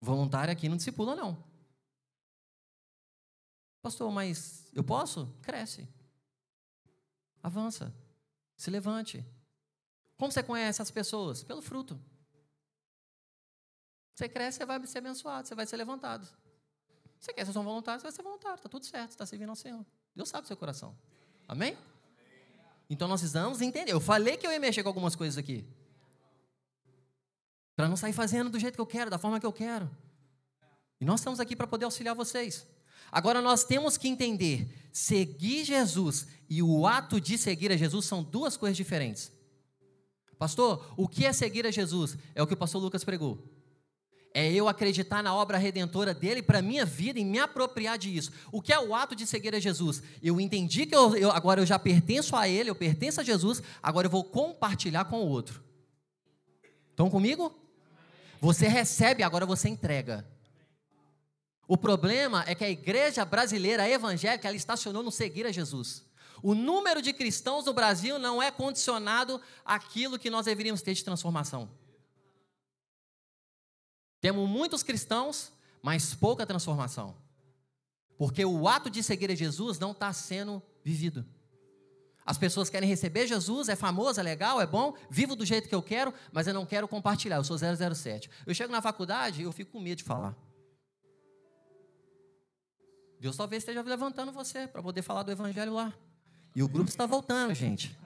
Voluntário 0.00 0.52
aqui 0.52 0.68
não 0.68 0.76
discipula, 0.76 1.14
não. 1.14 1.44
Pastor, 3.82 4.10
mas 4.10 4.70
eu 4.74 4.84
posso? 4.84 5.26
Cresce. 5.42 5.88
Avança. 7.42 7.94
Se 8.56 8.70
levante. 8.70 9.24
Como 10.16 10.30
você 10.30 10.42
conhece 10.42 10.82
as 10.82 10.90
pessoas? 10.90 11.42
Pelo 11.42 11.62
fruto. 11.62 12.00
Você 14.14 14.28
cresce, 14.28 14.58
você 14.58 14.66
vai 14.66 14.86
ser 14.86 14.98
abençoado, 14.98 15.48
você 15.48 15.54
vai 15.54 15.66
ser 15.66 15.76
levantado. 15.78 16.28
Você 17.18 17.32
quer 17.32 17.46
ser 17.46 17.58
um 17.58 17.62
voluntário, 17.62 18.00
você 18.00 18.04
vai 18.04 18.12
ser 18.12 18.22
voluntário, 18.22 18.56
está 18.56 18.68
tudo 18.68 18.84
certo, 18.84 19.10
está 19.10 19.24
servindo 19.24 19.48
ao 19.48 19.56
Senhor. 19.56 19.84
Deus 20.14 20.28
sabe 20.28 20.44
o 20.44 20.46
seu 20.46 20.56
coração. 20.56 20.96
Amém? 21.48 21.76
Então 22.88 23.08
nós 23.08 23.20
precisamos 23.20 23.60
entender. 23.60 23.92
Eu 23.92 24.00
falei 24.00 24.36
que 24.36 24.46
eu 24.46 24.52
ia 24.52 24.60
mexer 24.60 24.82
com 24.82 24.88
algumas 24.88 25.16
coisas 25.16 25.38
aqui. 25.38 25.66
Para 27.76 27.88
não 27.88 27.96
sair 27.96 28.12
fazendo 28.12 28.50
do 28.50 28.58
jeito 28.58 28.74
que 28.74 28.80
eu 28.80 28.86
quero, 28.86 29.10
da 29.10 29.18
forma 29.18 29.40
que 29.40 29.46
eu 29.46 29.52
quero. 29.52 29.90
E 31.00 31.04
nós 31.04 31.20
estamos 31.20 31.40
aqui 31.40 31.56
para 31.56 31.66
poder 31.66 31.86
auxiliar 31.86 32.14
vocês. 32.14 32.66
Agora 33.10 33.40
nós 33.40 33.64
temos 33.64 33.96
que 33.96 34.08
entender: 34.08 34.68
seguir 34.92 35.64
Jesus 35.64 36.26
e 36.48 36.62
o 36.62 36.86
ato 36.86 37.20
de 37.20 37.38
seguir 37.38 37.72
a 37.72 37.76
Jesus 37.76 38.04
são 38.04 38.22
duas 38.22 38.56
coisas 38.56 38.76
diferentes. 38.76 39.32
Pastor, 40.38 40.94
o 40.96 41.06
que 41.06 41.26
é 41.26 41.32
seguir 41.32 41.66
a 41.66 41.70
Jesus? 41.70 42.16
É 42.34 42.42
o 42.42 42.46
que 42.46 42.54
o 42.54 42.56
pastor 42.56 42.80
Lucas 42.80 43.04
pregou. 43.04 43.38
É 44.32 44.50
eu 44.52 44.68
acreditar 44.68 45.22
na 45.22 45.34
obra 45.34 45.58
redentora 45.58 46.14
dele 46.14 46.40
para 46.40 46.60
a 46.60 46.62
minha 46.62 46.86
vida 46.86 47.18
e 47.18 47.24
me 47.24 47.38
apropriar 47.38 47.98
disso. 47.98 48.30
O 48.52 48.62
que 48.62 48.72
é 48.72 48.78
o 48.78 48.94
ato 48.94 49.16
de 49.16 49.26
seguir 49.26 49.54
a 49.54 49.58
Jesus? 49.58 50.02
Eu 50.22 50.40
entendi 50.40 50.86
que 50.86 50.94
eu, 50.94 51.16
eu, 51.16 51.30
agora 51.32 51.60
eu 51.60 51.66
já 51.66 51.78
pertenço 51.78 52.36
a 52.36 52.48
ele, 52.48 52.70
eu 52.70 52.74
pertenço 52.74 53.20
a 53.20 53.24
Jesus, 53.24 53.60
agora 53.82 54.06
eu 54.06 54.10
vou 54.10 54.22
compartilhar 54.22 55.04
com 55.06 55.20
o 55.20 55.28
outro. 55.28 55.62
Estão 56.90 57.10
comigo? 57.10 57.59
Você 58.40 58.66
recebe, 58.66 59.22
agora 59.22 59.44
você 59.44 59.68
entrega. 59.68 60.26
O 61.68 61.76
problema 61.76 62.42
é 62.46 62.54
que 62.54 62.64
a 62.64 62.70
igreja 62.70 63.24
brasileira 63.24 63.88
evangélica 63.88 64.48
ela 64.48 64.56
estacionou 64.56 65.02
no 65.02 65.12
seguir 65.12 65.46
a 65.46 65.52
Jesus. 65.52 66.04
O 66.42 66.54
número 66.54 67.02
de 67.02 67.12
cristãos 67.12 67.66
no 67.66 67.74
Brasil 67.74 68.18
não 68.18 68.42
é 68.42 68.50
condicionado 68.50 69.40
àquilo 69.64 70.18
que 70.18 70.30
nós 70.30 70.46
deveríamos 70.46 70.82
ter 70.82 70.94
de 70.94 71.04
transformação. 71.04 71.70
Temos 74.20 74.48
muitos 74.48 74.82
cristãos, 74.82 75.52
mas 75.82 76.14
pouca 76.14 76.46
transformação. 76.46 77.16
Porque 78.18 78.44
o 78.44 78.66
ato 78.66 78.90
de 78.90 79.02
seguir 79.02 79.30
a 79.30 79.34
Jesus 79.34 79.78
não 79.78 79.92
está 79.92 80.12
sendo 80.12 80.62
vivido. 80.82 81.24
As 82.24 82.38
pessoas 82.38 82.70
querem 82.70 82.88
receber 82.88 83.26
Jesus, 83.26 83.68
é 83.68 83.76
famoso, 83.76 84.20
é 84.20 84.22
legal, 84.22 84.60
é 84.60 84.66
bom, 84.66 84.94
vivo 85.08 85.34
do 85.34 85.44
jeito 85.44 85.68
que 85.68 85.74
eu 85.74 85.82
quero, 85.82 86.12
mas 86.32 86.46
eu 86.46 86.54
não 86.54 86.66
quero 86.66 86.86
compartilhar, 86.86 87.36
eu 87.36 87.44
sou 87.44 87.56
007. 87.58 88.30
Eu 88.46 88.54
chego 88.54 88.72
na 88.72 88.82
faculdade 88.82 89.40
e 89.40 89.44
eu 89.44 89.52
fico 89.52 89.72
com 89.72 89.80
medo 89.80 89.98
de 89.98 90.04
falar. 90.04 90.36
Deus 93.18 93.36
talvez 93.36 93.62
esteja 93.62 93.82
levantando 93.82 94.32
você 94.32 94.66
para 94.66 94.82
poder 94.82 95.02
falar 95.02 95.22
do 95.22 95.30
evangelho 95.30 95.74
lá. 95.74 95.92
E 96.54 96.62
o 96.62 96.68
grupo 96.68 96.88
está 96.88 97.06
voltando, 97.06 97.54
gente. 97.54 97.96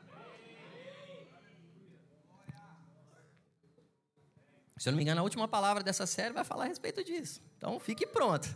Se 4.76 4.88
eu 4.88 4.92
não 4.92 4.96
me 4.96 5.02
engano, 5.02 5.20
a 5.20 5.24
última 5.24 5.46
palavra 5.46 5.82
dessa 5.82 6.04
série 6.04 6.34
vai 6.34 6.44
falar 6.44 6.64
a 6.64 6.66
respeito 6.66 7.02
disso. 7.04 7.40
Então, 7.56 7.78
fique 7.78 8.06
pronto. 8.06 8.48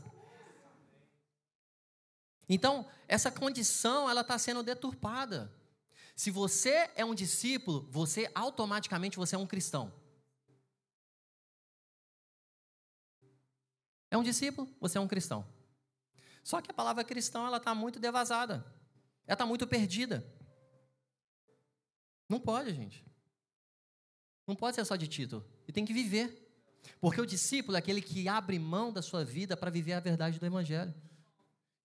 Então, 2.49 2.89
essa 3.07 3.31
condição, 3.31 4.09
ela 4.09 4.23
está 4.23 4.39
sendo 4.39 4.63
deturpada. 4.63 5.53
Se 6.17 6.31
você 6.31 6.91
é 6.97 7.05
um 7.05 7.15
discípulo, 7.15 7.87
você 7.91 8.31
automaticamente 8.35 9.17
você 9.17 9.37
é 9.37 9.39
um 9.39 9.47
cristão. 9.47 9.93
É 14.11 14.17
um 14.17 14.23
discípulo, 14.23 14.69
você 14.81 14.99
é 14.99 15.01
um 15.01 15.07
cristão. 15.09 15.47
Só 16.43 16.63
que 16.63 16.71
a 16.71 16.75
palavra 16.75 17.05
cristão, 17.05 17.47
ela 17.47 17.59
está 17.59 17.75
muito 17.75 18.01
devasada. 18.01 18.65
Ela 19.27 19.35
está 19.35 19.45
muito 19.45 19.67
perdida. 19.67 20.27
Não 22.29 22.41
pode, 22.41 22.75
gente. 22.75 23.05
Não 24.47 24.57
pode 24.57 24.75
ser 24.75 24.85
só 24.87 24.97
de 24.97 25.07
título. 25.07 25.47
E 25.67 25.73
tem 25.73 25.85
que 25.85 25.93
viver. 25.93 26.47
Porque 27.01 27.21
o 27.21 27.27
discípulo 27.27 27.77
é 27.77 27.81
aquele 27.81 28.01
que 28.01 28.29
abre 28.29 28.59
mão 28.59 28.91
da 28.91 29.03
sua 29.03 29.25
vida 29.25 29.57
para 29.57 29.71
viver 29.71 29.93
a 29.93 30.01
verdade 30.01 30.39
do 30.39 30.47
Evangelho. 30.47 30.95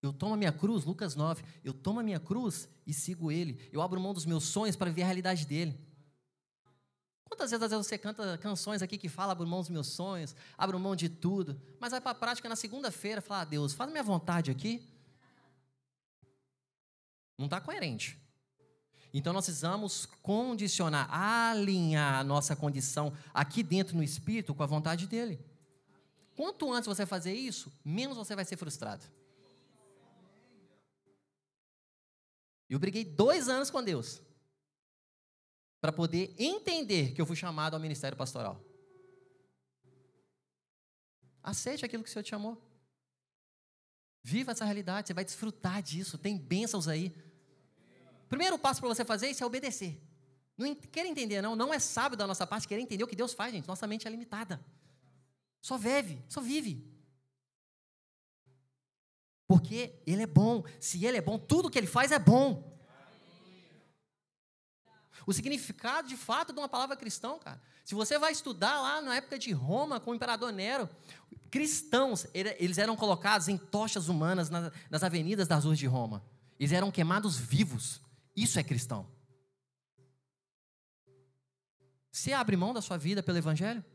Eu 0.04 0.12
tomo 0.12 0.34
a 0.34 0.38
minha 0.38 0.52
cruz, 0.52 0.84
Lucas 0.84 1.16
9. 1.16 1.44
Eu 1.64 1.74
tomo 1.74 2.02
a 2.02 2.04
minha 2.04 2.20
cruz 2.20 2.68
e 2.86 2.94
sigo 2.94 3.32
ele. 3.32 3.70
Eu 3.72 3.82
abro 3.82 4.02
mão 4.02 4.14
dos 4.14 4.26
meus 4.26 4.44
sonhos 4.44 4.76
para 4.76 4.90
viver 4.90 5.04
a 5.04 5.06
realidade 5.06 5.48
dele. 5.48 5.80
Quantas 7.24 7.50
vezes, 7.50 7.70
vezes 7.70 7.88
você 7.88 7.98
canta 7.98 8.38
canções 8.38 8.82
aqui 8.82 8.98
que 8.98 9.08
fala 9.08 9.32
abro 9.32 9.48
mão 9.48 9.62
dos 9.62 9.70
meus 9.70 9.88
sonhos, 9.88 10.36
abro 10.58 10.78
mão 10.78 10.94
de 10.94 11.08
tudo, 11.08 11.60
mas 11.80 11.92
vai 11.92 12.02
para 12.02 12.12
a 12.12 12.16
prática 12.16 12.50
na 12.50 12.56
segunda-feira 12.56 13.22
falar, 13.22 13.42
ah, 13.42 13.46
Deus, 13.46 13.74
faz 13.74 13.90
minha 13.90 14.04
vontade 14.04 14.52
aqui. 14.52 14.86
Não 17.38 17.46
está 17.46 17.62
coerente. 17.62 18.20
Então 19.14 19.32
nós 19.32 19.46
precisamos 19.46 20.06
condicionar, 20.22 21.08
alinhar 21.10 22.20
a 22.20 22.24
nossa 22.26 22.58
condição 22.58 23.14
aqui 23.34 23.64
dentro 23.64 23.96
no 23.96 24.04
espírito 24.04 24.54
com 24.54 24.64
a 24.64 24.68
vontade 24.68 25.08
dele. 25.08 25.40
Quanto 26.36 26.72
antes 26.74 26.88
você 26.88 27.06
fazer 27.06 27.34
isso, 27.34 27.72
menos 27.86 28.18
você 28.18 28.36
vai 28.36 28.44
ser 28.44 28.58
frustrado. 28.58 29.06
Eu 32.70 32.80
briguei 32.80 33.04
dois 33.04 33.48
anos 33.48 33.70
com 33.70 33.84
Deus 33.84 34.22
para 35.82 35.92
poder 35.92 36.34
entender 36.40 37.14
que 37.14 37.22
eu 37.22 37.26
fui 37.26 37.36
chamado 37.36 37.74
ao 37.74 37.80
ministério 37.80 38.18
pastoral. 38.18 38.64
Aceite 41.42 41.84
aquilo 41.84 42.04
que 42.04 42.10
o 42.10 42.12
Senhor 42.12 42.24
te 42.24 42.30
chamou. 42.30 42.62
Viva 44.24 44.54
essa 44.54 44.64
realidade, 44.64 45.08
você 45.08 45.14
vai 45.14 45.26
desfrutar 45.26 45.84
disso. 45.84 46.18
Tem 46.18 46.38
bênçãos 46.38 46.88
aí. 46.88 47.14
Primeiro 48.30 48.58
passo 48.58 48.80
para 48.80 48.88
você 48.88 49.04
fazer 49.04 49.30
isso 49.30 49.44
é 49.44 49.46
obedecer. 49.46 50.02
Não 50.58 50.74
quer 50.74 51.06
entender, 51.06 51.42
não. 51.42 51.56
Não 51.56 51.74
é 51.74 51.80
sábio 51.80 52.18
da 52.18 52.26
nossa 52.26 52.48
parte 52.48 52.68
querer 52.68 52.82
entender 52.82 53.04
o 53.04 53.08
que 53.08 53.16
Deus 53.16 53.34
faz, 53.34 53.52
gente. 53.52 53.68
Nossa 53.68 53.86
mente 53.86 54.08
é 54.08 54.12
limitada. 54.12 54.64
Só 55.62 55.78
vive, 55.78 56.24
só 56.30 56.40
vive. 56.40 56.93
Porque 59.54 59.94
Ele 60.08 60.24
é 60.24 60.26
bom. 60.26 60.64
Se 60.80 61.06
Ele 61.06 61.18
é 61.18 61.22
bom, 61.22 61.38
tudo 61.38 61.70
que 61.70 61.78
Ele 61.78 61.86
faz 61.86 62.12
é 62.12 62.18
bom. 62.18 62.76
O 65.28 65.32
significado 65.32 66.08
de 66.08 66.18
fato 66.18 66.52
de 66.52 66.58
uma 66.58 66.68
palavra 66.68 66.98
cristão, 66.98 67.38
cara. 67.38 67.62
Se 67.86 67.94
você 67.94 68.18
vai 68.18 68.32
estudar 68.32 68.82
lá 68.82 69.00
na 69.00 69.16
época 69.16 69.38
de 69.38 69.52
Roma, 69.52 70.00
com 70.00 70.10
o 70.10 70.16
imperador 70.16 70.52
Nero, 70.52 70.90
cristãos, 71.52 72.26
eles 72.34 72.80
eram 72.80 72.96
colocados 72.96 73.48
em 73.48 73.56
tochas 73.56 74.10
humanas 74.10 74.50
nas 74.50 75.04
avenidas 75.04 75.48
das 75.48 75.66
ruas 75.66 75.78
de 75.78 75.86
Roma. 75.86 76.26
Eles 76.60 76.72
eram 76.72 76.92
queimados 76.92 77.38
vivos. 77.38 78.02
Isso 78.36 78.58
é 78.58 78.64
cristão. 78.64 79.08
Você 82.12 82.34
abre 82.34 82.58
mão 82.58 82.74
da 82.74 82.82
sua 82.82 82.98
vida 82.98 83.22
pelo 83.22 83.38
Evangelho? 83.38 83.86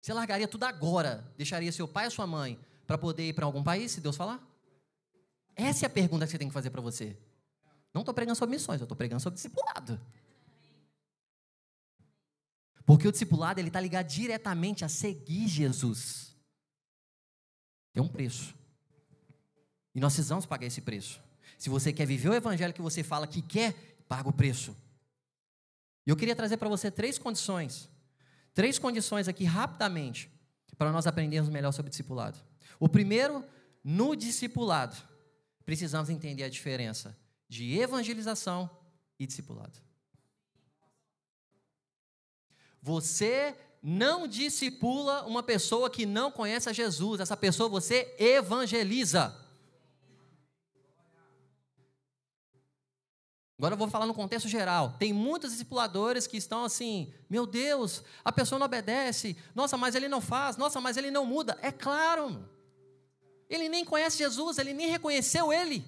Você 0.00 0.14
largaria 0.14 0.48
tudo 0.48 0.64
agora, 0.64 1.30
deixaria 1.36 1.70
seu 1.70 1.86
pai 1.86 2.06
e 2.06 2.10
sua 2.10 2.26
mãe 2.26 2.58
para 2.90 2.98
poder 2.98 3.28
ir 3.28 3.32
para 3.34 3.46
algum 3.46 3.62
país, 3.62 3.92
se 3.92 4.00
Deus 4.00 4.16
falar? 4.16 4.44
Essa 5.54 5.84
é 5.84 5.86
a 5.86 5.90
pergunta 5.90 6.26
que 6.26 6.32
você 6.32 6.38
tem 6.38 6.48
que 6.48 6.52
fazer 6.52 6.70
para 6.70 6.80
você. 6.80 7.16
Não 7.94 8.00
estou 8.02 8.12
pregando 8.12 8.36
sobre 8.36 8.56
missões, 8.56 8.80
eu 8.80 8.84
estou 8.84 8.96
pregando 8.96 9.22
sobre 9.22 9.36
discipulado. 9.36 10.00
Porque 12.84 13.06
o 13.06 13.12
discipulado 13.12 13.60
ele 13.60 13.68
está 13.68 13.80
ligado 13.80 14.08
diretamente 14.08 14.84
a 14.84 14.88
seguir 14.88 15.46
Jesus. 15.46 16.34
Tem 17.92 18.02
um 18.02 18.08
preço. 18.08 18.56
E 19.94 20.00
nós 20.00 20.12
precisamos 20.12 20.44
pagar 20.44 20.66
esse 20.66 20.80
preço. 20.80 21.22
Se 21.56 21.70
você 21.70 21.92
quer 21.92 22.06
viver 22.06 22.30
o 22.30 22.34
evangelho 22.34 22.74
que 22.74 22.82
você 22.82 23.04
fala 23.04 23.24
que 23.24 23.40
quer, 23.40 24.02
paga 24.08 24.28
o 24.28 24.32
preço. 24.32 24.76
E 26.04 26.10
eu 26.10 26.16
queria 26.16 26.34
trazer 26.34 26.56
para 26.56 26.68
você 26.68 26.90
três 26.90 27.18
condições. 27.18 27.88
Três 28.52 28.80
condições 28.80 29.28
aqui 29.28 29.44
rapidamente, 29.44 30.28
para 30.76 30.90
nós 30.90 31.06
aprendermos 31.06 31.48
melhor 31.48 31.70
sobre 31.70 31.90
discipulado. 31.90 32.49
O 32.80 32.88
primeiro, 32.88 33.44
no 33.84 34.16
discipulado, 34.16 34.96
precisamos 35.64 36.08
entender 36.08 36.42
a 36.42 36.48
diferença 36.48 37.16
de 37.46 37.78
evangelização 37.78 38.68
e 39.18 39.26
discipulado. 39.26 39.78
Você 42.82 43.54
não 43.82 44.26
discipula 44.26 45.26
uma 45.26 45.42
pessoa 45.42 45.90
que 45.90 46.06
não 46.06 46.32
conhece 46.32 46.70
a 46.70 46.72
Jesus, 46.72 47.20
essa 47.20 47.36
pessoa 47.36 47.68
você 47.68 48.14
evangeliza. 48.18 49.36
Agora 53.58 53.74
eu 53.74 53.78
vou 53.78 53.88
falar 53.88 54.06
no 54.06 54.14
contexto 54.14 54.48
geral. 54.48 54.96
Tem 54.98 55.12
muitos 55.12 55.50
discipuladores 55.52 56.26
que 56.26 56.38
estão 56.38 56.64
assim: 56.64 57.12
meu 57.28 57.44
Deus, 57.44 58.02
a 58.24 58.32
pessoa 58.32 58.58
não 58.58 58.64
obedece, 58.64 59.36
nossa, 59.54 59.76
mas 59.76 59.94
ele 59.94 60.08
não 60.08 60.22
faz, 60.22 60.56
nossa, 60.56 60.80
mas 60.80 60.96
ele 60.96 61.10
não 61.10 61.26
muda. 61.26 61.58
É 61.60 61.70
claro, 61.70 62.48
ele 63.50 63.68
nem 63.68 63.84
conhece 63.84 64.16
Jesus, 64.16 64.58
ele 64.58 64.72
nem 64.72 64.88
reconheceu 64.88 65.52
ele. 65.52 65.84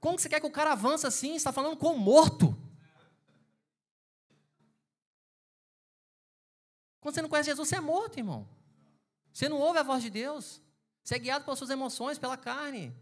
Como 0.00 0.18
você 0.18 0.28
quer 0.28 0.40
que 0.40 0.46
o 0.46 0.50
cara 0.50 0.72
avance 0.72 1.06
assim? 1.06 1.34
Está 1.34 1.52
falando 1.52 1.76
com 1.76 1.94
o 1.94 1.98
morto. 1.98 2.54
Quando 7.00 7.14
você 7.14 7.22
não 7.22 7.28
conhece 7.28 7.50
Jesus, 7.50 7.68
você 7.68 7.76
é 7.76 7.80
morto, 7.80 8.18
irmão. 8.18 8.48
Você 9.32 9.48
não 9.48 9.58
ouve 9.58 9.78
a 9.78 9.82
voz 9.82 10.02
de 10.02 10.10
Deus. 10.10 10.60
Você 11.02 11.14
é 11.14 11.18
guiado 11.18 11.44
pelas 11.44 11.58
suas 11.58 11.70
emoções, 11.70 12.18
pela 12.18 12.36
carne. 12.36 12.94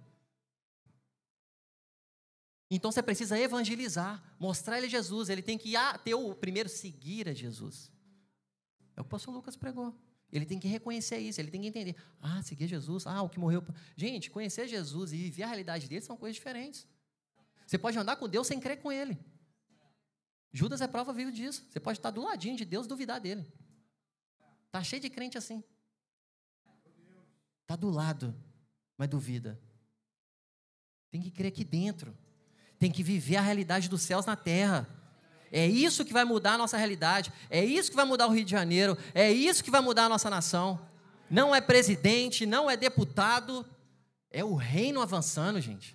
Então 2.71 2.93
você 2.93 3.03
precisa 3.03 3.38
evangelizar, 3.38 4.23
mostrar 4.38 4.79
ele 4.79 4.88
Jesus. 4.88 5.29
Ele 5.29 5.43
tem 5.43 5.57
que 5.57 5.73
ter 6.05 6.15
o 6.15 6.35
primeiro 6.35 6.69
seguir 6.69 7.29
a 7.29 7.33
Jesus. 7.33 7.91
É 8.97 9.01
o 9.01 9.05
que 9.05 9.09
o 9.09 9.11
pastor 9.11 9.33
Lucas 9.33 9.57
pregou. 9.57 9.95
Ele 10.33 10.47
tem 10.47 10.59
que 10.59 10.66
reconhecer 10.66 11.18
isso, 11.18 11.38
ele 11.40 11.51
tem 11.51 11.61
que 11.61 11.66
entender. 11.66 11.95
Ah, 12.21 12.42
seguir 12.42 12.66
Jesus, 12.66 13.07
ah, 13.07 13.21
o 13.23 13.29
que 13.29 13.38
morreu. 13.38 13.62
Gente, 13.95 14.31
conhecer 14.31 14.66
Jesus 14.66 15.12
e 15.12 15.16
viver 15.16 15.42
a 15.42 15.47
realidade 15.47 15.87
dele 15.87 16.01
são 16.01 16.16
coisas 16.16 16.37
diferentes. 16.37 16.87
Você 17.66 17.77
pode 17.77 17.99
andar 17.99 18.16
com 18.16 18.27
Deus 18.27 18.47
sem 18.47 18.59
crer 18.59 18.81
com 18.81 18.90
ele. 18.90 19.18
Judas 20.51 20.81
é 20.81 20.88
prova 20.88 21.12
viva 21.12 21.31
disso. 21.31 21.66
Você 21.71 21.79
pode 21.79 21.99
estar 21.99 22.11
do 22.11 22.23
ladinho 22.23 22.57
de 22.57 22.64
Deus 22.64 22.87
duvidar 22.87 23.21
dele. 23.21 23.47
Tá 24.71 24.83
cheio 24.83 25.03
de 25.03 25.11
crente 25.11 25.37
assim. 25.37 25.62
Tá 27.66 27.77
do 27.77 27.90
lado, 27.90 28.35
mas 28.97 29.09
duvida. 29.09 29.61
Tem 31.11 31.21
que 31.21 31.31
crer 31.31 31.49
aqui 31.49 31.62
dentro. 31.62 32.16
Tem 32.79 32.90
que 32.90 33.03
viver 33.03 33.37
a 33.37 33.42
realidade 33.42 33.88
dos 33.88 34.01
céus 34.03 34.25
na 34.25 34.35
terra. 34.35 34.88
É 35.53 35.67
isso 35.67 36.05
que 36.05 36.12
vai 36.12 36.25
mudar 36.25 36.55
a 36.55 36.59
nossa 36.59 36.79
realidade. 36.79 37.31
É 37.51 37.62
isso 37.62 37.91
que 37.91 37.97
vai 37.97 38.07
mudar 38.07 38.27
o 38.27 38.31
Rio 38.31 38.45
de 38.45 38.51
Janeiro. 38.51 38.97
É 39.15 39.31
isso 39.31 39.62
que 39.62 39.71
vai 39.71 39.83
mudar 39.83 40.07
a 40.07 40.09
nossa 40.09 40.31
nação. 40.31 40.81
Não 41.29 41.55
é 41.55 41.61
presidente, 41.61 42.47
não 42.47 42.71
é 42.71 42.77
deputado. 42.77 43.65
É 44.31 44.43
o 44.43 44.55
reino 44.55 45.03
avançando, 45.03 45.61
gente. 45.61 45.95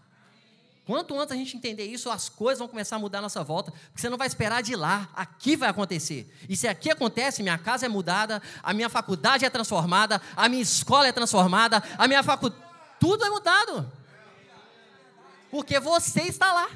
Quanto 0.85 1.19
antes 1.19 1.33
a 1.33 1.35
gente 1.35 1.57
entender 1.57 1.83
isso, 1.83 2.09
as 2.09 2.29
coisas 2.29 2.59
vão 2.59 2.67
começar 2.67 2.95
a 2.95 2.99
mudar 2.99 3.17
à 3.17 3.21
nossa 3.23 3.43
volta, 3.43 3.71
porque 3.71 3.99
você 3.99 4.09
não 4.09 4.17
vai 4.17 4.25
esperar 4.25 4.63
de 4.63 4.73
lá, 4.73 5.09
aqui 5.13 5.57
vai 5.57 5.67
acontecer. 5.67 6.33
E 6.47 6.55
se 6.55 6.65
aqui 6.65 6.89
acontece, 6.89 7.43
minha 7.43 7.57
casa 7.57 7.85
é 7.85 7.89
mudada, 7.89 8.41
a 8.63 8.73
minha 8.73 8.87
faculdade 8.87 9.43
é 9.43 9.49
transformada, 9.49 10.21
a 10.33 10.47
minha 10.47 10.61
escola 10.61 11.05
é 11.05 11.11
transformada, 11.11 11.83
a 11.97 12.07
minha 12.07 12.23
faculdade. 12.23 12.63
Tudo 13.01 13.25
é 13.25 13.29
mudado. 13.29 13.91
Porque 15.51 15.77
você 15.77 16.21
está 16.21 16.53
lá. 16.53 16.69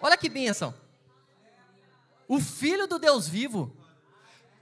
Olha 0.00 0.16
que 0.16 0.30
bênção. 0.30 0.72
O 2.28 2.40
Filho 2.40 2.86
do 2.86 2.98
Deus 2.98 3.28
vivo 3.28 3.76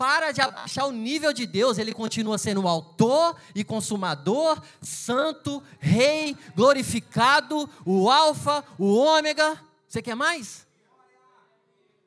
para 0.01 0.33
de 0.33 0.41
abaixar 0.41 0.87
o 0.87 0.93
nível 0.93 1.31
de 1.31 1.47
Deus, 1.47 1.77
ele 1.77 1.93
continua 1.93 2.39
sendo 2.39 2.63
o 2.63 2.69
autor 2.69 3.39
e 3.55 3.63
consumador, 3.63 4.59
santo, 4.81 5.63
rei, 5.79 6.35
glorificado, 6.57 7.69
o 7.85 8.09
alfa, 8.09 8.65
o 8.79 8.95
ômega. 8.95 9.63
Você 9.87 10.01
quer 10.01 10.15
mais? 10.15 10.67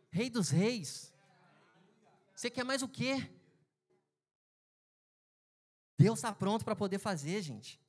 Rei 0.09 0.27
dos 0.27 0.49
reis. 0.49 1.13
Você 2.35 2.49
quer 2.49 2.63
mais 2.63 2.81
o 2.81 2.87
quê? 2.87 3.29
Deus 5.95 6.17
está 6.17 6.33
pronto 6.33 6.65
para 6.65 6.75
poder 6.75 6.97
fazer, 6.97 7.43
gente. 7.43 7.79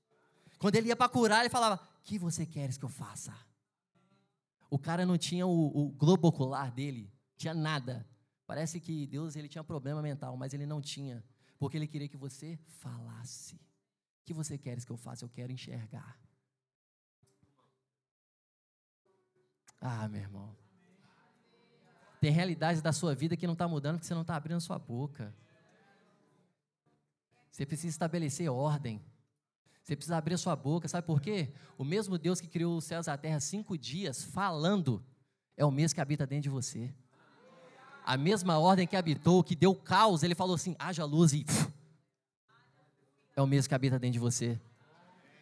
Quando 0.58 0.76
ele 0.76 0.88
ia 0.88 0.96
para 0.96 1.08
curar, 1.08 1.40
ele 1.40 1.48
falava: 1.48 1.80
que 2.04 2.18
você 2.18 2.44
queres 2.44 2.76
que 2.76 2.84
eu 2.84 2.90
faça? 2.90 3.34
O 4.68 4.78
cara 4.78 5.06
não 5.06 5.16
tinha 5.16 5.46
o, 5.46 5.86
o 5.86 5.88
globo 5.92 6.28
ocular 6.28 6.70
dele 6.70 7.13
tinha 7.36 7.54
nada. 7.54 8.06
Parece 8.46 8.80
que 8.80 9.06
Deus 9.06 9.36
ele 9.36 9.48
tinha 9.48 9.64
problema 9.64 10.02
mental, 10.02 10.36
mas 10.36 10.52
ele 10.52 10.66
não 10.66 10.80
tinha, 10.80 11.24
porque 11.58 11.76
ele 11.76 11.86
queria 11.86 12.08
que 12.08 12.16
você 12.16 12.58
falasse. 12.78 13.56
O 13.56 14.24
que 14.24 14.34
você 14.34 14.58
queres 14.58 14.84
que 14.84 14.92
eu 14.92 14.96
faça? 14.96 15.24
Eu 15.24 15.28
quero 15.28 15.52
enxergar. 15.52 16.18
Ah, 19.80 20.08
meu 20.08 20.20
irmão. 20.20 20.56
Tem 22.20 22.30
realidades 22.30 22.80
da 22.80 22.92
sua 22.92 23.14
vida 23.14 23.36
que 23.36 23.46
não 23.46 23.52
está 23.52 23.68
mudando 23.68 23.96
porque 23.96 24.06
você 24.06 24.14
não 24.14 24.22
está 24.22 24.34
abrindo 24.34 24.60
sua 24.60 24.78
boca. 24.78 25.34
Você 27.50 27.66
precisa 27.66 27.88
estabelecer 27.88 28.50
ordem. 28.50 29.04
Você 29.82 29.94
precisa 29.94 30.16
abrir 30.16 30.38
sua 30.38 30.56
boca. 30.56 30.88
Sabe 30.88 31.06
por 31.06 31.20
quê? 31.20 31.52
O 31.76 31.84
mesmo 31.84 32.16
Deus 32.16 32.40
que 32.40 32.48
criou 32.48 32.78
os 32.78 32.84
céus 32.84 33.06
e 33.06 33.10
a 33.10 33.18
terra 33.18 33.40
cinco 33.40 33.76
dias, 33.76 34.24
falando, 34.24 35.04
é 35.54 35.66
o 35.66 35.70
mesmo 35.70 35.94
que 35.94 36.00
habita 36.00 36.26
dentro 36.26 36.44
de 36.44 36.48
você 36.50 36.94
a 38.04 38.16
mesma 38.16 38.58
ordem 38.58 38.86
que 38.86 38.96
habitou, 38.96 39.42
que 39.42 39.56
deu 39.56 39.74
caos, 39.74 40.22
ele 40.22 40.34
falou 40.34 40.54
assim: 40.54 40.76
haja 40.78 41.04
luz 41.04 41.32
e. 41.32 41.46
É 43.34 43.42
o 43.42 43.46
mesmo 43.46 43.68
que 43.68 43.74
habita 43.74 43.98
dentro 43.98 44.12
de 44.12 44.18
você. 44.18 44.60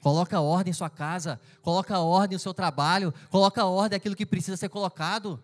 Coloca 0.01 0.41
ordem 0.41 0.71
em 0.71 0.75
sua 0.75 0.89
casa, 0.89 1.41
coloca 1.61 1.99
ordem 1.99 2.37
no 2.37 2.41
seu 2.41 2.55
trabalho, 2.55 3.13
coloca 3.31 3.65
ordem 3.65 3.97
aquilo 3.97 4.17
que 4.17 4.25
precisa 4.25 4.57
ser 4.57 4.69
colocado. 4.69 5.43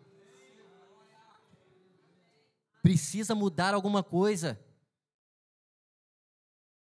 Precisa 2.83 3.35
mudar 3.35 3.75
alguma 3.75 4.03
coisa. 4.03 4.59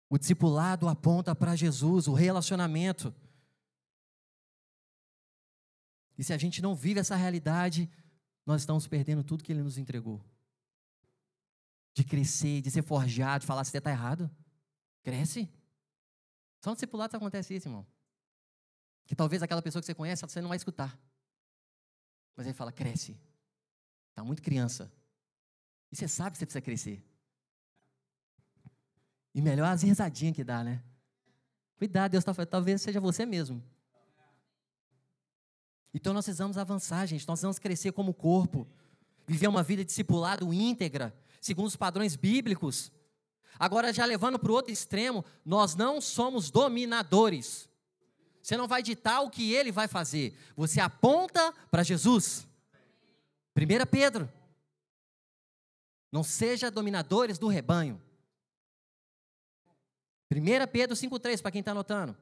O 0.09 0.16
discipulado 0.16 0.88
aponta 0.88 1.35
para 1.35 1.55
Jesus, 1.55 2.09
o 2.09 2.14
relacionamento. 2.14 3.14
E 6.16 6.24
se 6.24 6.33
a 6.33 6.38
gente 6.38 6.62
não 6.62 6.74
vive 6.74 6.98
essa 6.98 7.14
realidade, 7.14 7.88
nós 8.49 8.63
estamos 8.63 8.87
perdendo 8.87 9.23
tudo 9.23 9.45
que 9.45 9.53
Ele 9.53 9.63
nos 9.63 9.77
entregou. 9.77 10.25
De 11.93 12.03
crescer, 12.03 12.63
de 12.63 12.71
ser 12.71 12.83
forjado, 12.83 13.43
de 13.43 13.47
falar 13.47 13.63
se 13.63 13.71
você 13.71 13.77
está 13.77 13.91
errado. 13.91 14.31
Cresce. 15.03 15.47
Só 16.65 16.71
no 16.71 16.77
discipulado 16.77 17.15
acontece 17.15 17.55
isso, 17.55 17.69
irmão. 17.69 17.87
Que 19.05 19.15
talvez 19.15 19.43
aquela 19.43 19.61
pessoa 19.61 19.83
que 19.83 19.87
você 19.87 19.95
conhece, 19.95 20.23
você 20.23 20.41
não 20.41 20.49
vai 20.49 20.57
escutar. 20.57 20.99
Mas 22.35 22.47
ele 22.47 22.55
fala, 22.55 22.73
cresce. 22.73 23.21
Está 24.09 24.25
muito 24.25 24.41
criança. 24.41 24.91
E 25.93 25.97
você 25.97 26.09
sabe 26.09 26.31
que 26.31 26.39
você 26.39 26.47
precisa 26.47 26.63
crescer. 26.63 27.05
E 29.35 29.43
melhor 29.43 29.67
as 29.67 29.83
risadinhas 29.83 30.35
que 30.35 30.43
dá, 30.43 30.65
né? 30.65 30.83
Cuidado, 31.77 32.13
Deus 32.13 32.23
está 32.23 32.33
falando, 32.33 32.49
talvez 32.49 32.81
seja 32.81 32.99
você 32.99 33.27
mesmo. 33.27 33.63
Então 35.99 36.15
nós 36.15 36.27
precisamos 36.27 36.57
avançar, 36.57 37.05
gente. 37.07 37.27
Nós 37.27 37.41
precisamos 37.41 37.59
crescer 37.59 37.91
como 37.91 38.15
corpo, 38.15 38.69
viver 39.27 39.49
uma 39.49 39.65
vida 39.65 39.85
discipulado 39.85 40.55
íntegra, 40.55 41.13
segundo 41.41 41.67
os 41.67 41.75
padrões 41.75 42.15
bíblicos. 42.15 42.93
Agora, 43.59 43.93
já 43.93 44.05
levando 44.05 44.39
para 44.39 44.53
o 44.53 44.55
outro 44.55 44.73
extremo, 44.73 45.25
nós 45.45 45.75
não 45.75 46.01
somos 46.01 46.53
dominadores. 46.53 47.69
Você 48.41 48.57
não 48.57 48.69
vai 48.69 48.81
ditar 48.81 49.23
o 49.23 49.29
que 49.29 49.53
ele 49.53 49.73
vai 49.73 49.89
fazer. 49.89 50.39
Você 50.55 50.81
aponta 50.81 51.53
para 51.69 51.83
Jesus. 51.83 52.47
1 53.57 53.87
Pedro. 53.91 54.33
Não 56.13 56.23
seja 56.23 56.71
dominadores 56.71 57.41
do 57.41 57.49
rebanho. 57.49 58.01
1 60.31 60.71
Pedro 60.71 60.95
5,3, 60.95 61.43
para 61.43 61.51
quem 61.51 61.59
está 61.59 61.73
anotando. 61.73 62.17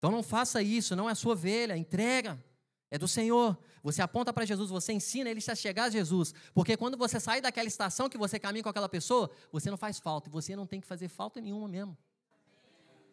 Então 0.00 0.10
não 0.10 0.22
faça 0.22 0.62
isso, 0.62 0.96
não 0.96 1.10
é 1.10 1.14
sua 1.14 1.34
ovelha, 1.34 1.76
entrega. 1.76 2.42
É 2.90 2.96
do 2.96 3.06
Senhor. 3.06 3.56
Você 3.82 4.00
aponta 4.00 4.32
para 4.32 4.46
Jesus, 4.46 4.70
você 4.70 4.94
ensina 4.94 5.28
ele 5.28 5.42
a 5.46 5.54
chegar 5.54 5.84
a 5.84 5.90
Jesus. 5.90 6.34
Porque 6.54 6.74
quando 6.74 6.96
você 6.96 7.20
sai 7.20 7.42
daquela 7.42 7.68
estação 7.68 8.08
que 8.08 8.16
você 8.16 8.38
caminha 8.38 8.62
com 8.62 8.70
aquela 8.70 8.88
pessoa, 8.88 9.30
você 9.52 9.70
não 9.70 9.76
faz 9.76 9.98
falta. 9.98 10.30
E 10.30 10.32
você 10.32 10.56
não 10.56 10.66
tem 10.66 10.80
que 10.80 10.86
fazer 10.86 11.08
falta 11.08 11.38
nenhuma 11.38 11.68
mesmo. 11.68 11.96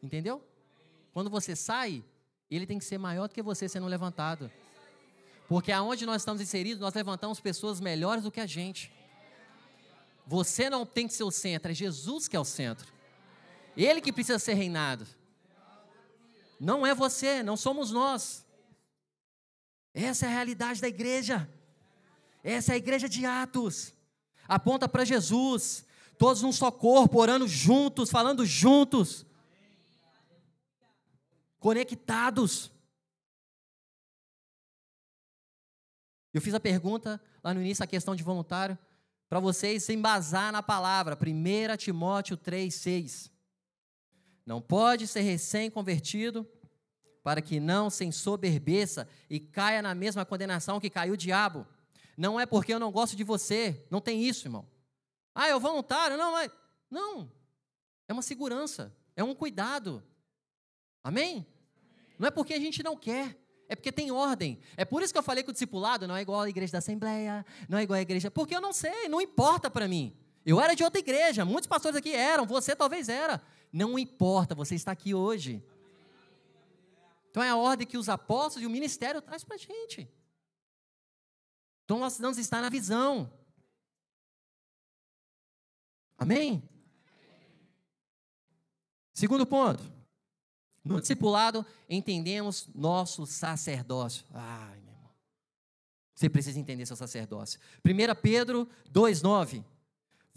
Entendeu? 0.01 0.41
Quando 1.11 1.29
você 1.29 1.57
sai, 1.57 2.05
ele 2.49 2.65
tem 2.65 2.79
que 2.79 2.85
ser 2.85 2.97
maior 2.97 3.27
do 3.27 3.35
que 3.35 3.41
você 3.41 3.67
sendo 3.67 3.85
levantado. 3.85 4.49
Porque 5.49 5.73
aonde 5.73 6.05
nós 6.05 6.21
estamos 6.21 6.41
inseridos, 6.41 6.79
nós 6.79 6.93
levantamos 6.93 7.41
pessoas 7.41 7.81
melhores 7.81 8.23
do 8.23 8.31
que 8.31 8.39
a 8.39 8.45
gente. 8.45 8.93
Você 10.25 10.69
não 10.69 10.85
tem 10.85 11.05
que 11.05 11.13
ser 11.13 11.23
o 11.23 11.31
centro, 11.31 11.69
é 11.69 11.75
Jesus 11.75 12.29
que 12.29 12.35
é 12.35 12.39
o 12.39 12.45
centro. 12.45 12.87
Ele 13.75 13.99
que 14.01 14.13
precisa 14.13 14.39
ser 14.39 14.53
reinado. 14.53 15.05
Não 16.59 16.85
é 16.85 16.93
você, 16.93 17.43
não 17.43 17.55
somos 17.55 17.91
nós. 17.91 18.45
Essa 19.93 20.25
é 20.25 20.29
a 20.29 20.31
realidade 20.31 20.81
da 20.81 20.87
igreja. 20.87 21.49
Essa 22.43 22.71
é 22.71 22.75
a 22.75 22.77
igreja 22.77 23.09
de 23.09 23.25
Atos. 23.25 23.93
Aponta 24.47 24.87
para 24.87 25.05
Jesus. 25.05 25.85
Todos 26.17 26.41
num 26.41 26.51
só 26.51 26.71
corpo, 26.71 27.19
orando 27.19 27.47
juntos, 27.47 28.09
falando 28.09 28.45
juntos. 28.45 29.25
Conectados. 31.59 32.71
Eu 36.33 36.41
fiz 36.41 36.53
a 36.53 36.59
pergunta 36.59 37.21
lá 37.43 37.53
no 37.53 37.61
início, 37.61 37.83
a 37.83 37.87
questão 37.87 38.15
de 38.15 38.23
voluntário, 38.23 38.77
para 39.27 39.39
vocês 39.39 39.83
se 39.83 39.93
embasar 39.93 40.51
na 40.51 40.61
palavra. 40.63 41.15
1 41.15 41.77
Timóteo 41.77 42.37
3, 42.37 42.73
6. 42.73 43.31
Não 44.47 44.61
pode 44.61 45.05
ser 45.07 45.19
recém-convertido, 45.19 46.47
para 47.21 47.41
que 47.41 47.59
não 47.59 47.89
se 47.89 48.05
ensoberbeça 48.05 49.05
e 49.29 49.41
caia 49.41 49.81
na 49.81 49.93
mesma 49.93 50.23
condenação 50.23 50.79
que 50.79 50.89
caiu 50.89 51.15
o 51.15 51.17
diabo. 51.17 51.67
Não 52.15 52.39
é 52.39 52.45
porque 52.45 52.73
eu 52.73 52.79
não 52.79 52.89
gosto 52.89 53.17
de 53.17 53.25
você, 53.25 53.85
não 53.91 53.99
tem 53.99 54.23
isso, 54.23 54.47
irmão. 54.47 54.65
Ah, 55.35 55.49
eu 55.49 55.59
voluntário, 55.59 56.15
não, 56.15 56.37
é. 56.37 56.49
Não. 56.89 57.29
É 58.07 58.13
uma 58.13 58.21
segurança, 58.21 58.95
é 59.17 59.21
um 59.21 59.35
cuidado. 59.35 60.01
Amém? 61.03 61.45
Não 62.17 62.29
é 62.29 62.31
porque 62.31 62.53
a 62.53 62.59
gente 62.59 62.81
não 62.81 62.95
quer, 62.95 63.37
é 63.67 63.75
porque 63.75 63.91
tem 63.91 64.11
ordem. 64.11 64.61
É 64.77 64.85
por 64.85 65.03
isso 65.03 65.11
que 65.11 65.19
eu 65.19 65.23
falei 65.23 65.43
que 65.43 65.49
o 65.49 65.53
discipulado 65.53 66.07
não 66.07 66.15
é 66.15 66.21
igual 66.21 66.39
à 66.39 66.49
igreja 66.49 66.71
da 66.71 66.77
Assembleia, 66.77 67.45
não 67.67 67.77
é 67.77 67.83
igual 67.83 67.97
à 67.97 68.01
igreja, 68.01 68.31
porque 68.31 68.55
eu 68.55 68.61
não 68.61 68.71
sei, 68.71 69.09
não 69.09 69.19
importa 69.19 69.69
para 69.69 69.89
mim. 69.89 70.15
Eu 70.45 70.61
era 70.61 70.73
de 70.73 70.85
outra 70.85 70.99
igreja, 70.99 71.43
muitos 71.43 71.67
pastores 71.67 71.97
aqui 71.97 72.13
eram, 72.15 72.45
você 72.45 72.73
talvez 72.73 73.09
era. 73.09 73.41
Não 73.71 73.97
importa, 73.97 74.55
você 74.55 74.75
está 74.75 74.91
aqui 74.91 75.13
hoje. 75.13 75.63
Então 77.29 77.43
é 77.43 77.49
a 77.49 77.55
ordem 77.55 77.85
que 77.85 77.97
os 77.97 78.09
apóstolos 78.09 78.63
e 78.63 78.65
o 78.65 78.69
ministério 78.69 79.21
traz 79.21 79.43
para 79.43 79.55
a 79.55 79.59
gente. 79.59 80.09
Então 81.85 81.99
nós 81.99 82.13
precisamos 82.13 82.37
estar 82.37 82.61
na 82.61 82.69
visão. 82.69 83.31
Amém? 86.17 86.67
Segundo 89.13 89.45
ponto. 89.45 89.83
No 90.83 90.99
discipulado, 91.01 91.65
entendemos 91.89 92.69
nosso 92.73 93.25
sacerdócio. 93.25 94.25
Ai, 94.33 94.79
meu 94.81 94.93
irmão. 94.93 95.11
Você 96.15 96.29
precisa 96.29 96.59
entender 96.59 96.85
seu 96.85 96.95
sacerdócio. 96.95 97.59
1 97.85 98.21
Pedro 98.21 98.67
2,9. 98.91 99.63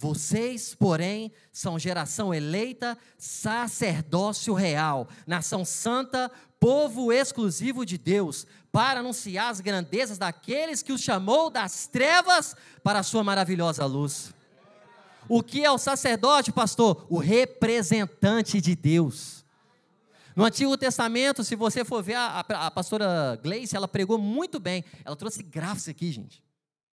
Vocês, 0.00 0.74
porém, 0.74 1.30
são 1.52 1.78
geração 1.78 2.32
eleita, 2.32 2.96
sacerdócio 3.18 4.54
real, 4.54 5.06
nação 5.26 5.62
santa, 5.62 6.30
povo 6.58 7.12
exclusivo 7.12 7.84
de 7.84 7.98
Deus, 7.98 8.46
para 8.72 9.00
anunciar 9.00 9.50
as 9.50 9.60
grandezas 9.60 10.16
daqueles 10.16 10.82
que 10.82 10.90
os 10.90 11.02
chamou 11.02 11.50
das 11.50 11.86
trevas 11.86 12.56
para 12.82 13.00
a 13.00 13.02
sua 13.02 13.22
maravilhosa 13.22 13.84
luz. 13.84 14.32
O 15.28 15.42
que 15.42 15.62
é 15.62 15.70
o 15.70 15.76
sacerdote, 15.76 16.50
pastor? 16.50 17.04
O 17.10 17.18
representante 17.18 18.58
de 18.58 18.74
Deus. 18.74 19.44
No 20.34 20.46
Antigo 20.46 20.78
Testamento, 20.78 21.44
se 21.44 21.54
você 21.54 21.84
for 21.84 22.02
ver, 22.02 22.14
a, 22.14 22.40
a, 22.40 22.70
pastora 22.70 23.38
Gleice, 23.42 23.76
ela 23.76 23.86
pregou 23.86 24.16
muito 24.16 24.58
bem. 24.58 24.82
Ela 25.04 25.14
trouxe 25.14 25.42
gráficos 25.42 25.90
aqui, 25.90 26.10
gente. 26.10 26.42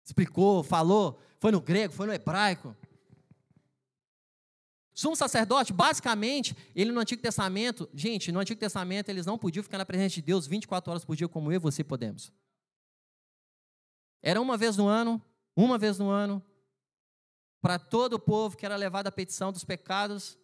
Explicou, 0.06 0.64
falou, 0.64 1.20
foi 1.38 1.52
no 1.52 1.60
grego, 1.60 1.94
foi 1.94 2.08
no 2.08 2.14
hebraico. 2.14 2.74
Sumo 4.94 5.16
sacerdote, 5.16 5.74
basicamente, 5.74 6.56
ele 6.76 6.92
no 6.92 7.00
Antigo 7.00 7.22
Testamento, 7.22 7.90
gente, 7.94 8.32
no 8.32 8.40
Antigo 8.40 8.60
Testamento 8.60 9.10
eles 9.10 9.26
não 9.26 9.38
podiam 9.38 9.64
ficar 9.64 9.80
na 9.80 9.86
presença 9.86 10.16
de 10.16 10.22
Deus 10.22 10.46
24 10.46 10.92
horas 10.92 11.04
por 11.04 11.16
dia 11.16 11.28
como 11.28 11.52
eu 11.52 11.56
e 11.56 11.60
você 11.60 11.84
podemos. 11.84 12.32
Era 14.22 14.40
uma 14.40 14.56
vez 14.56 14.78
no 14.78 14.88
ano, 14.88 15.22
uma 15.56 15.78
vez 15.78 15.98
no 15.98 16.10
ano, 16.10 16.44
para 17.60 17.80
todo 17.80 18.14
o 18.14 18.20
povo 18.20 18.56
que 18.56 18.66
era 18.66 18.76
levado 18.76 19.08
à 19.08 19.12
petição 19.12 19.52
dos 19.52 19.64
pecados, 19.64 20.38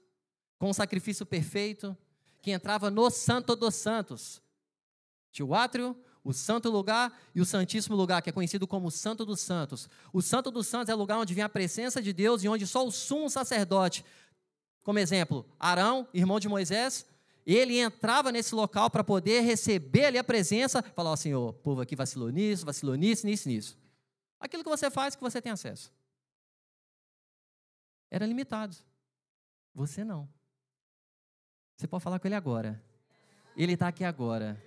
com 0.57 0.69
um 0.69 0.73
sacrifício 0.73 1.25
perfeito, 1.25 1.95
que 2.41 2.51
entrava 2.51 2.89
no 2.89 3.09
Santo 3.09 3.55
dos 3.55 3.75
Santos. 3.75 4.41
Tinha 5.31 5.45
o 5.45 5.53
átrio, 5.53 5.95
o 6.23 6.33
santo 6.33 6.69
lugar 6.69 7.17
e 7.33 7.41
o 7.41 7.45
santíssimo 7.45 7.95
lugar, 7.95 8.21
que 8.21 8.29
é 8.29 8.33
conhecido 8.33 8.67
como 8.67 8.87
o 8.87 8.91
Santo 8.91 9.25
dos 9.25 9.39
Santos. 9.39 9.89
O 10.11 10.21
Santo 10.21 10.51
dos 10.51 10.67
Santos 10.67 10.89
é 10.89 10.95
o 10.95 10.97
lugar 10.97 11.17
onde 11.17 11.33
vem 11.33 11.43
a 11.43 11.49
presença 11.49 12.01
de 12.01 12.11
Deus 12.11 12.43
e 12.43 12.49
onde 12.49 12.67
só 12.67 12.85
o 12.85 12.91
sumo 12.91 13.29
sacerdote 13.29 14.03
como 14.89 14.97
exemplo, 14.97 15.45
Arão, 15.59 16.07
irmão 16.11 16.39
de 16.39 16.49
Moisés, 16.49 17.05
ele 17.45 17.77
entrava 17.77 18.31
nesse 18.31 18.55
local 18.55 18.89
para 18.89 19.03
poder 19.03 19.41
receber 19.41 20.05
ali 20.05 20.17
a 20.17 20.23
presença, 20.23 20.81
falar, 20.81 21.11
ó 21.11 21.15
Senhor, 21.15 21.49
o 21.49 21.53
povo 21.53 21.79
aqui 21.79 21.95
vacilou 21.95 22.31
nisso, 22.31 22.65
vacilou 22.65 22.95
nisso, 22.95 23.23
nisso, 23.27 23.47
nisso. 23.47 23.77
Aquilo 24.39 24.63
que 24.63 24.69
você 24.69 24.89
faz, 24.89 25.15
que 25.15 25.21
você 25.21 25.39
tem 25.39 25.51
acesso. 25.51 25.93
Era 28.09 28.25
limitado. 28.25 28.75
Você 29.75 30.03
não. 30.03 30.27
Você 31.77 31.87
pode 31.87 32.03
falar 32.03 32.17
com 32.17 32.27
ele 32.27 32.33
agora. 32.33 32.83
Ele 33.55 33.73
está 33.73 33.89
aqui 33.89 34.03
agora. 34.03 34.59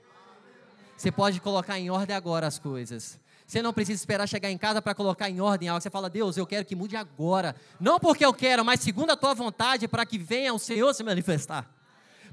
Você 0.97 1.11
pode 1.11 1.41
colocar 1.41 1.81
em 1.81 1.91
ordem 1.91 2.15
agora 2.15 2.47
as 2.47 2.61
coisas. 2.61 3.19
Você 3.53 3.61
não 3.61 3.75
precisa 3.75 4.01
esperar 4.01 4.27
chegar 4.27 4.51
em 4.51 4.57
casa 4.57 4.81
para 4.81 4.95
colocar 4.95 5.29
em 5.29 5.39
ordem 5.39 5.69
algo. 5.69 5.83
Você 5.83 5.91
fala, 5.91 6.09
Deus, 6.09 6.39
eu 6.39 6.47
quero 6.47 6.65
que 6.65 6.75
mude 6.75 6.97
agora. 6.97 7.55
Não 7.79 8.01
porque 8.01 8.25
eu 8.25 8.33
quero, 8.33 8.65
mas 8.65 8.81
segundo 8.81 9.11
a 9.11 9.17
tua 9.17 9.35
vontade, 9.35 9.87
para 9.87 10.07
que 10.07 10.17
venha 10.17 10.55
o 10.55 10.59
Senhor 10.59 10.95
se 10.95 11.05
manifestar. 11.05 11.71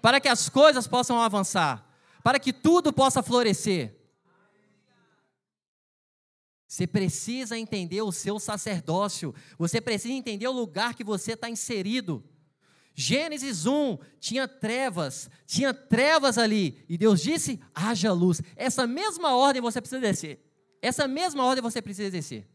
Para 0.02 0.22
que 0.22 0.30
as 0.30 0.48
coisas 0.48 0.88
possam 0.88 1.20
avançar. 1.20 1.86
Para 2.24 2.40
que 2.40 2.54
tudo 2.54 2.94
possa 2.94 3.22
florescer. 3.22 3.98
Você 6.66 6.88
precisa 6.88 7.58
entender 7.58 8.02
o 8.02 8.14
seu 8.14 8.40
sacerdócio. 8.40 9.36
Você 9.58 9.82
precisa 9.82 10.14
entender 10.14 10.48
o 10.48 10.54
lugar 10.54 10.94
que 10.94 11.04
você 11.04 11.34
está 11.34 11.50
inserido. 11.50 12.24
Gênesis 12.96 13.66
1 13.66 13.98
tinha 14.22 14.48
trevas, 14.48 15.30
tinha 15.46 15.74
trevas 15.74 16.38
ali, 16.38 16.86
e 16.88 16.98
Deus 16.98 17.22
disse: 17.22 17.60
haja 17.76 18.14
luz. 18.14 18.42
Essa 18.56 18.88
mesma 18.88 19.36
ordem 19.36 19.62
você 19.62 19.82
precisa 19.82 20.00
descer. 20.00 20.49
Essa 20.82 21.08
mesma 21.08 21.44
ordem 21.44 21.62
você 21.62 21.82
precisa 21.82 22.08
exercer. 22.08 22.48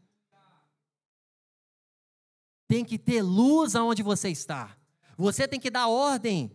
Tem 2.67 2.85
que 2.85 2.99
ter 2.99 3.23
luz 3.23 3.75
aonde 3.75 4.03
você 4.03 4.31
está. 4.31 4.77
Você 5.17 5.47
tem 5.47 5.61
que 5.61 5.71
dar 5.71 5.89
ordem. 5.89 6.55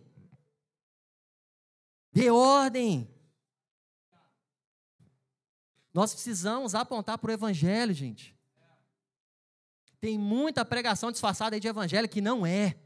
Dê 2.12 2.30
ordem. 2.30 3.08
Nós 5.94 6.12
precisamos 6.12 6.74
apontar 6.74 7.18
para 7.18 7.30
o 7.30 7.32
Evangelho, 7.32 7.94
gente. 7.94 8.36
Tem 10.00 10.18
muita 10.18 10.64
pregação 10.64 11.12
disfarçada 11.12 11.56
aí 11.56 11.60
de 11.60 11.68
Evangelho 11.68 12.08
que 12.08 12.20
não 12.20 12.46
é. 12.46 12.76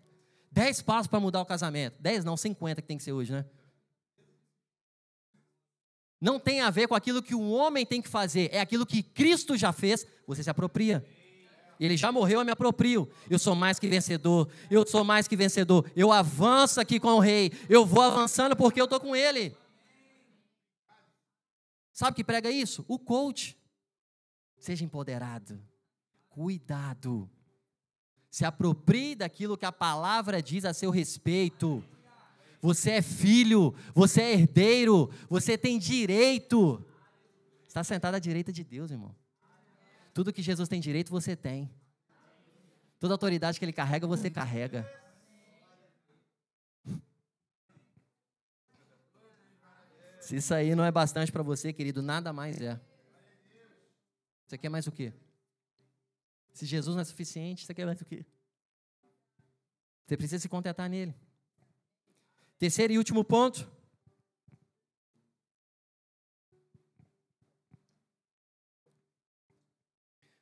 Dez 0.51 0.81
passos 0.83 1.07
para 1.07 1.21
mudar 1.21 1.41
o 1.41 1.47
casamento. 1.47 1.97
Dez 2.01 2.25
não, 2.25 2.37
cinquenta 2.37 2.81
que 2.81 2.89
tem 2.89 2.97
que 2.97 3.03
ser 3.03 3.13
hoje, 3.13 3.33
né? 3.33 3.45
Não 6.21 6.39
tem 6.39 6.61
a 6.61 6.71
ver 6.71 6.89
com 6.89 6.95
aquilo 6.95 7.23
que 7.23 7.35
o 7.35 7.51
homem 7.51 7.85
tem 7.85 8.01
que 8.01 8.09
fazer, 8.09 8.49
é 8.53 8.61
aquilo 8.61 8.87
que 8.87 9.03
Cristo 9.03 9.57
já 9.57 9.73
fez, 9.73 10.07
você 10.27 10.43
se 10.43 10.51
apropria. 10.51 11.05
Ele 11.79 11.97
já 11.97 12.13
morreu, 12.13 12.41
eu 12.41 12.45
me 12.45 12.53
aproprio. 12.53 13.09
Eu 13.29 13.39
sou 13.39 13.55
mais 13.55 13.79
que 13.79 13.89
vencedor. 13.89 14.49
Eu 14.71 14.87
sou 14.87 15.05
mais 15.05 15.27
que 15.27 15.37
vencedor. 15.37 15.91
Eu 15.97 16.13
avanço 16.13 16.81
aqui 16.81 17.01
com 17.01 17.09
o 17.09 17.19
rei. 17.19 17.53
Eu 17.69 17.85
vou 17.85 18.03
avançando 18.03 18.57
porque 18.57 18.81
eu 18.81 18.85
estou 18.85 19.01
com 19.01 19.15
ele. 19.15 19.57
Sabe 21.93 22.17
que 22.17 22.25
prega 22.25 22.51
isso? 22.51 22.85
O 22.89 22.99
coach. 22.99 23.57
Seja 24.59 24.85
empoderado. 24.85 25.61
Cuidado. 26.29 27.31
Se 28.31 28.45
aproprie 28.45 29.15
daquilo 29.15 29.57
que 29.57 29.67
a 29.67 29.73
palavra 29.73 30.43
diz 30.43 30.65
a 30.65 30.73
seu 30.73 30.91
respeito. 30.91 31.85
Você 32.65 32.93
é 32.93 33.03
filho, 33.03 33.75
você 33.95 34.23
é 34.23 34.33
herdeiro, 34.33 35.11
você 35.29 35.59
tem 35.59 35.79
direito. 35.79 36.83
Está 37.69 37.85
sentado 37.85 38.15
à 38.15 38.19
direita 38.19 38.51
de 38.51 38.65
Deus, 38.65 38.91
irmão. 38.91 39.15
Tudo 40.15 40.33
que 40.33 40.41
Jesus 40.41 40.67
tem 40.67 40.81
direito, 40.81 41.11
você 41.11 41.37
tem. 41.37 41.71
Toda 42.99 43.13
autoridade 43.13 43.59
que 43.59 43.67
ele 43.67 43.73
carrega, 43.75 44.07
você 44.07 44.31
carrega. 44.31 44.91
Se 50.19 50.37
isso 50.37 50.55
aí 50.55 50.75
não 50.75 50.87
é 50.87 50.91
bastante 50.91 51.31
para 51.31 51.43
você, 51.43 51.71
querido, 51.71 52.01
nada 52.01 52.33
mais 52.33 52.59
é. 52.63 52.81
Você 54.47 54.57
quer 54.57 54.71
mais 54.71 54.87
o 54.87 54.93
quê? 54.93 55.13
Se 56.55 56.65
Jesus 56.65 56.97
não 56.97 57.03
é 57.03 57.05
suficiente, 57.05 57.67
você 57.67 57.75
quer 57.75 57.85
mais 57.85 58.01
o 58.01 58.07
quê? 58.07 58.25
Você 60.07 60.17
precisa 60.17 60.41
se 60.41 60.49
contentar 60.49 60.89
nele. 60.89 61.15
Terceiro 62.59 62.93
e 62.93 62.99
último 62.99 63.25
ponto. 63.25 63.71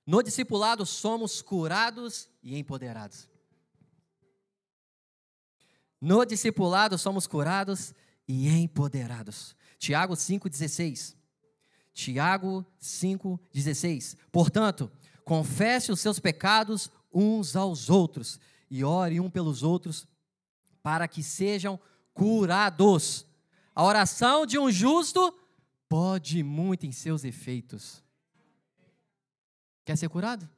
No 0.06 0.22
discipulado 0.22 0.84
somos 0.84 1.40
curados 1.40 2.28
e 2.42 2.58
empoderados. 2.58 3.28
No 6.00 6.24
discipulado 6.24 6.98
somos 6.98 7.26
curados 7.26 7.94
e 8.26 8.48
empoderados. 8.48 9.54
Tiago 9.78 10.14
5,16. 10.14 11.14
Tiago 11.94 12.66
5,16. 12.80 14.16
Portanto, 14.30 14.90
confesse 15.24 15.92
os 15.92 16.00
seus 16.00 16.18
pecados 16.18 16.90
uns 17.12 17.54
aos 17.54 17.88
outros 17.88 18.40
e 18.70 18.82
ore 18.82 19.20
um 19.20 19.30
pelos 19.30 19.62
outros 19.62 20.08
para 20.82 21.06
que 21.06 21.22
sejam 21.22 21.78
curados. 22.12 23.26
A 23.74 23.84
oração 23.84 24.44
de 24.44 24.58
um 24.58 24.70
justo 24.70 25.32
pode 25.88 26.42
muito 26.42 26.86
em 26.86 26.92
seus 26.92 27.24
efeitos. 27.24 28.02
Quer 29.84 29.96
ser 29.96 30.08
curado? 30.08 30.48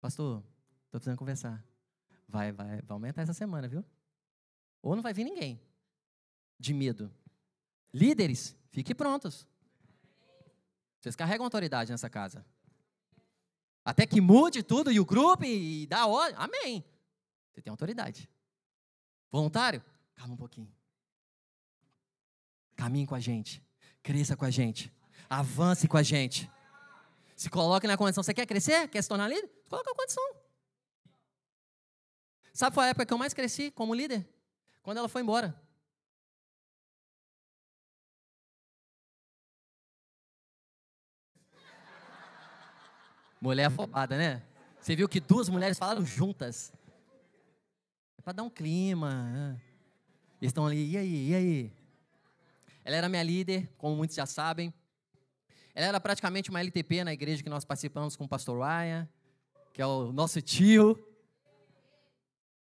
Pastor, 0.00 0.42
estou 0.84 1.00
precisando 1.00 1.18
conversar. 1.18 1.64
Vai, 2.28 2.52
vai, 2.52 2.80
vai 2.82 2.94
aumentar 2.94 3.22
essa 3.22 3.32
semana, 3.32 3.68
viu? 3.68 3.84
Ou 4.82 4.94
não 4.94 5.02
vai 5.02 5.12
vir 5.12 5.24
ninguém. 5.24 5.60
De 6.58 6.72
medo. 6.72 7.12
Líderes, 7.92 8.56
fiquem 8.70 8.94
prontos. 8.94 9.46
Vocês 11.00 11.16
carregam 11.16 11.44
autoridade 11.44 11.90
nessa 11.90 12.08
casa. 12.08 12.44
Até 13.84 14.06
que 14.06 14.20
mude 14.20 14.62
tudo 14.62 14.92
e 14.92 15.00
o 15.00 15.04
grupo 15.04 15.44
e 15.44 15.86
dá 15.86 16.06
ordem. 16.06 16.36
Amém. 16.38 16.84
Você 17.50 17.62
tem 17.62 17.70
autoridade. 17.70 18.30
Voluntário? 19.30 19.82
Calma 20.20 20.34
um 20.34 20.36
pouquinho. 20.36 20.70
Caminhe 22.76 23.06
com 23.06 23.14
a 23.14 23.20
gente. 23.20 23.64
Cresça 24.02 24.36
com 24.36 24.44
a 24.44 24.50
gente. 24.50 24.92
Avance 25.30 25.88
com 25.88 25.96
a 25.96 26.02
gente. 26.02 26.50
Se 27.34 27.48
coloque 27.48 27.86
na 27.86 27.96
condição. 27.96 28.22
Você 28.22 28.34
quer 28.34 28.44
crescer? 28.44 28.86
Quer 28.88 29.00
se 29.00 29.08
tornar 29.08 29.28
líder? 29.28 29.48
Coloque 29.70 29.88
a 29.88 29.94
condição. 29.94 30.22
Sabe 32.52 32.74
qual 32.74 32.84
é 32.84 32.88
a 32.88 32.90
época 32.90 33.06
que 33.06 33.14
eu 33.14 33.16
mais 33.16 33.32
cresci 33.32 33.70
como 33.70 33.94
líder? 33.94 34.28
Quando 34.82 34.98
ela 34.98 35.08
foi 35.08 35.22
embora. 35.22 35.58
Mulher 43.40 43.64
afobada, 43.64 44.18
né? 44.18 44.42
Você 44.78 44.94
viu 44.94 45.08
que 45.08 45.18
duas 45.18 45.48
mulheres 45.48 45.78
falaram 45.78 46.04
juntas. 46.04 46.74
É 48.18 48.20
para 48.20 48.34
dar 48.34 48.42
um 48.42 48.50
clima. 48.50 49.24
Né? 49.32 49.69
Eles 50.40 50.50
estão 50.50 50.66
ali, 50.66 50.92
e 50.92 50.96
aí, 50.96 51.28
e 51.28 51.34
aí? 51.34 51.72
Ela 52.84 52.96
era 52.96 53.08
minha 53.08 53.22
líder, 53.22 53.70
como 53.76 53.94
muitos 53.94 54.16
já 54.16 54.24
sabem. 54.24 54.72
Ela 55.74 55.86
era 55.86 56.00
praticamente 56.00 56.50
uma 56.50 56.60
LTP 56.60 57.04
na 57.04 57.12
igreja 57.12 57.42
que 57.42 57.50
nós 57.50 57.64
participamos 57.64 58.16
com 58.16 58.24
o 58.24 58.28
pastor 58.28 58.58
Ryan, 58.58 59.08
que 59.72 59.82
é 59.82 59.86
o 59.86 60.12
nosso 60.12 60.40
tio. 60.40 60.98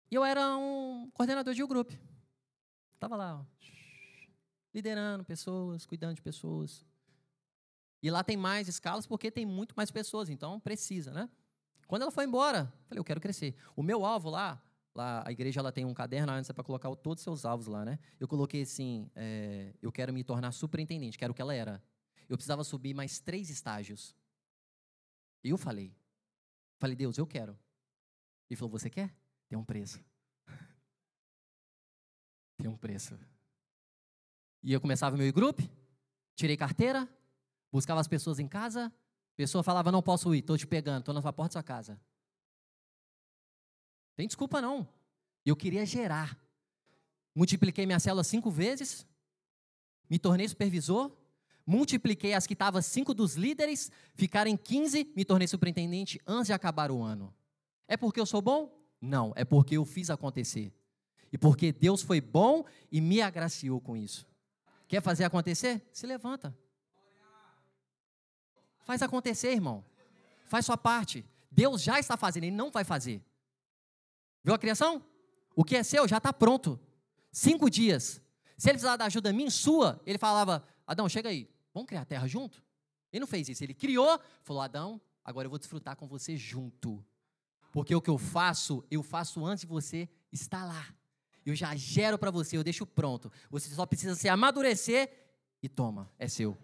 E 0.10 0.16
eu 0.16 0.24
era 0.24 0.56
um 0.56 1.10
coordenador 1.14 1.54
de 1.54 1.64
um 1.64 1.68
grupo. 1.68 1.92
Estava 2.94 3.16
lá, 3.16 3.40
ó, 3.40 3.46
liderando 4.74 5.24
pessoas, 5.24 5.86
cuidando 5.86 6.16
de 6.16 6.22
pessoas. 6.22 6.86
E 8.02 8.12
lá 8.12 8.24
tem 8.24 8.38
mais 8.38 8.68
escalas 8.68 9.08
porque 9.08 9.32
tem 9.32 9.46
muito 9.46 9.74
mais 9.76 9.90
pessoas, 9.90 10.30
então 10.30 10.60
precisa, 10.60 11.12
né? 11.12 11.30
Quando 11.88 12.04
ela 12.04 12.12
foi 12.12 12.26
embora, 12.26 12.72
falei, 12.88 13.00
eu 13.00 13.04
quero 13.04 13.20
crescer. 13.20 13.56
O 13.76 13.84
meu 13.84 14.06
alvo 14.06 14.30
lá, 14.30 14.62
lá 14.96 15.24
a 15.26 15.32
igreja 15.32 15.60
ela 15.60 15.72
tem 15.72 15.86
um 15.86 15.94
caderno 15.94 16.32
antes 16.32 16.50
é 16.50 16.54
para 16.54 16.64
colocar 16.64 16.94
todos 16.96 17.22
os 17.22 17.24
seus 17.24 17.46
alvos 17.46 17.68
lá, 17.68 17.84
né? 17.84 18.00
Eu 18.20 18.28
coloquei 18.28 18.62
assim, 18.62 19.10
é, 19.16 19.74
eu 19.82 19.92
quero 19.92 20.14
me 20.14 20.24
tornar 20.24 20.52
superintendente, 20.52 21.18
que 21.18 21.24
era 21.24 21.32
o 21.32 21.36
que 21.36 21.42
ela 21.42 21.54
era. 21.54 21.84
Eu 22.30 22.38
precisava 22.38 22.64
subir 22.64 22.94
mais 22.94 23.20
três 23.20 23.50
estágios. 23.50 24.16
E 25.44 25.50
eu 25.50 25.58
falei, 25.58 25.94
falei, 26.80 26.96
Deus, 26.96 27.18
eu 27.18 27.28
quero. 27.28 27.58
Ele 28.50 28.58
falou, 28.58 28.72
você 28.72 28.90
quer? 28.90 29.14
Tem 29.50 29.58
um 29.58 29.66
preço. 29.66 30.00
Tem 32.58 32.68
um 32.68 32.78
preço. 32.78 33.20
E 34.62 34.72
eu 34.72 34.80
começava 34.80 35.18
meu 35.18 35.34
grupo, 35.34 35.62
tirei 36.36 36.56
carteira, 36.56 37.10
Buscava 37.74 38.00
as 38.00 38.08
pessoas 38.08 38.38
em 38.38 38.48
casa, 38.48 38.94
pessoa 39.36 39.64
falava, 39.64 39.92
não 39.92 40.04
posso 40.04 40.36
ir, 40.36 40.40
estou 40.40 40.56
te 40.56 40.68
pegando, 40.68 41.00
estou 41.00 41.12
na 41.12 41.24
sua 41.24 41.34
porta 41.34 41.50
da 41.50 41.54
sua 41.54 41.64
casa. 41.64 42.00
Tem 44.16 44.28
desculpa 44.28 44.62
não. 44.62 44.88
Eu 45.46 45.56
queria 45.56 45.86
gerar. 45.86 46.38
Multipliquei 47.36 47.86
minha 47.86 48.00
célula 48.00 48.24
cinco 48.24 48.52
vezes, 48.52 49.08
me 50.10 50.20
tornei 50.20 50.48
supervisor, 50.48 51.12
multipliquei 51.66 52.34
as 52.34 52.46
que 52.46 52.54
estavam 52.54 52.82
cinco 52.82 53.14
dos 53.14 53.36
líderes, 53.36 53.92
ficaram 54.14 54.52
em 54.52 54.58
15, 54.58 55.12
me 55.16 55.26
tornei 55.26 55.48
superintendente 55.48 56.22
antes 56.28 56.48
de 56.48 56.54
acabar 56.54 56.92
o 56.92 57.02
ano. 57.02 57.34
É 57.88 57.98
porque 57.98 58.20
eu 58.20 58.26
sou 58.26 58.42
bom? 58.42 58.72
Não, 59.02 59.34
é 59.36 59.44
porque 59.44 59.78
eu 59.78 59.86
fiz 59.86 60.10
acontecer. 60.10 60.72
E 61.32 61.38
porque 61.38 61.72
Deus 61.72 62.04
foi 62.04 62.22
bom 62.22 62.64
e 62.92 63.02
me 63.02 63.22
agraciou 63.22 63.82
com 63.82 63.98
isso. 63.98 64.28
Quer 64.88 65.02
fazer 65.02 65.24
acontecer? 65.24 65.82
Se 65.92 66.06
levanta. 66.06 66.56
Faz 68.84 69.02
acontecer, 69.02 69.52
irmão. 69.52 69.84
Faz 70.46 70.66
sua 70.66 70.78
parte. 70.78 71.26
Deus 71.50 71.82
já 71.82 72.00
está 72.00 72.16
fazendo, 72.16 72.44
Ele 72.44 72.56
não 72.56 72.70
vai 72.70 72.84
fazer. 72.84 73.22
Viu 74.44 74.54
a 74.54 74.60
criação? 74.60 75.04
O 75.56 75.64
que 75.64 75.76
é 75.76 75.84
seu 75.84 76.08
já 76.08 76.18
está 76.18 76.34
pronto. 76.34 76.80
Cinco 77.32 77.70
dias. 77.70 78.22
Se 78.58 78.70
ele 78.70 78.74
precisar 78.74 78.96
da 78.98 79.06
ajuda 79.06 79.32
minha, 79.34 79.50
sua, 79.50 80.02
ele 80.06 80.18
falava: 80.18 80.64
Adão, 80.86 81.08
chega 81.08 81.30
aí, 81.30 81.50
vamos 81.74 81.88
criar 81.88 82.02
a 82.02 82.06
terra 82.06 82.28
junto? 82.28 82.62
Ele 83.12 83.22
não 83.22 83.28
fez 83.28 83.48
isso, 83.50 83.64
ele 83.64 83.74
criou, 83.74 84.20
falou: 84.44 84.62
Adão, 84.62 85.02
agora 85.24 85.46
eu 85.46 85.50
vou 85.50 85.60
desfrutar 85.60 85.96
com 85.96 86.08
você 86.08 86.36
junto. 86.36 87.04
Porque 87.72 87.96
o 87.96 88.02
que 88.02 88.10
eu 88.10 88.18
faço, 88.18 88.84
eu 88.92 89.02
faço 89.02 89.44
antes 89.46 89.62
de 89.62 89.68
você 89.68 90.08
estar 90.32 90.64
lá. 90.66 90.94
Eu 91.46 91.56
já 91.56 91.76
gero 91.76 92.18
para 92.18 92.32
você, 92.32 92.56
eu 92.56 92.64
deixo 92.64 92.86
pronto. 92.86 93.32
Você 93.50 93.70
só 93.74 93.86
precisa 93.86 94.16
se 94.16 94.30
amadurecer 94.30 95.12
e 95.62 95.68
toma, 95.68 96.12
é 96.18 96.28
seu. 96.28 96.58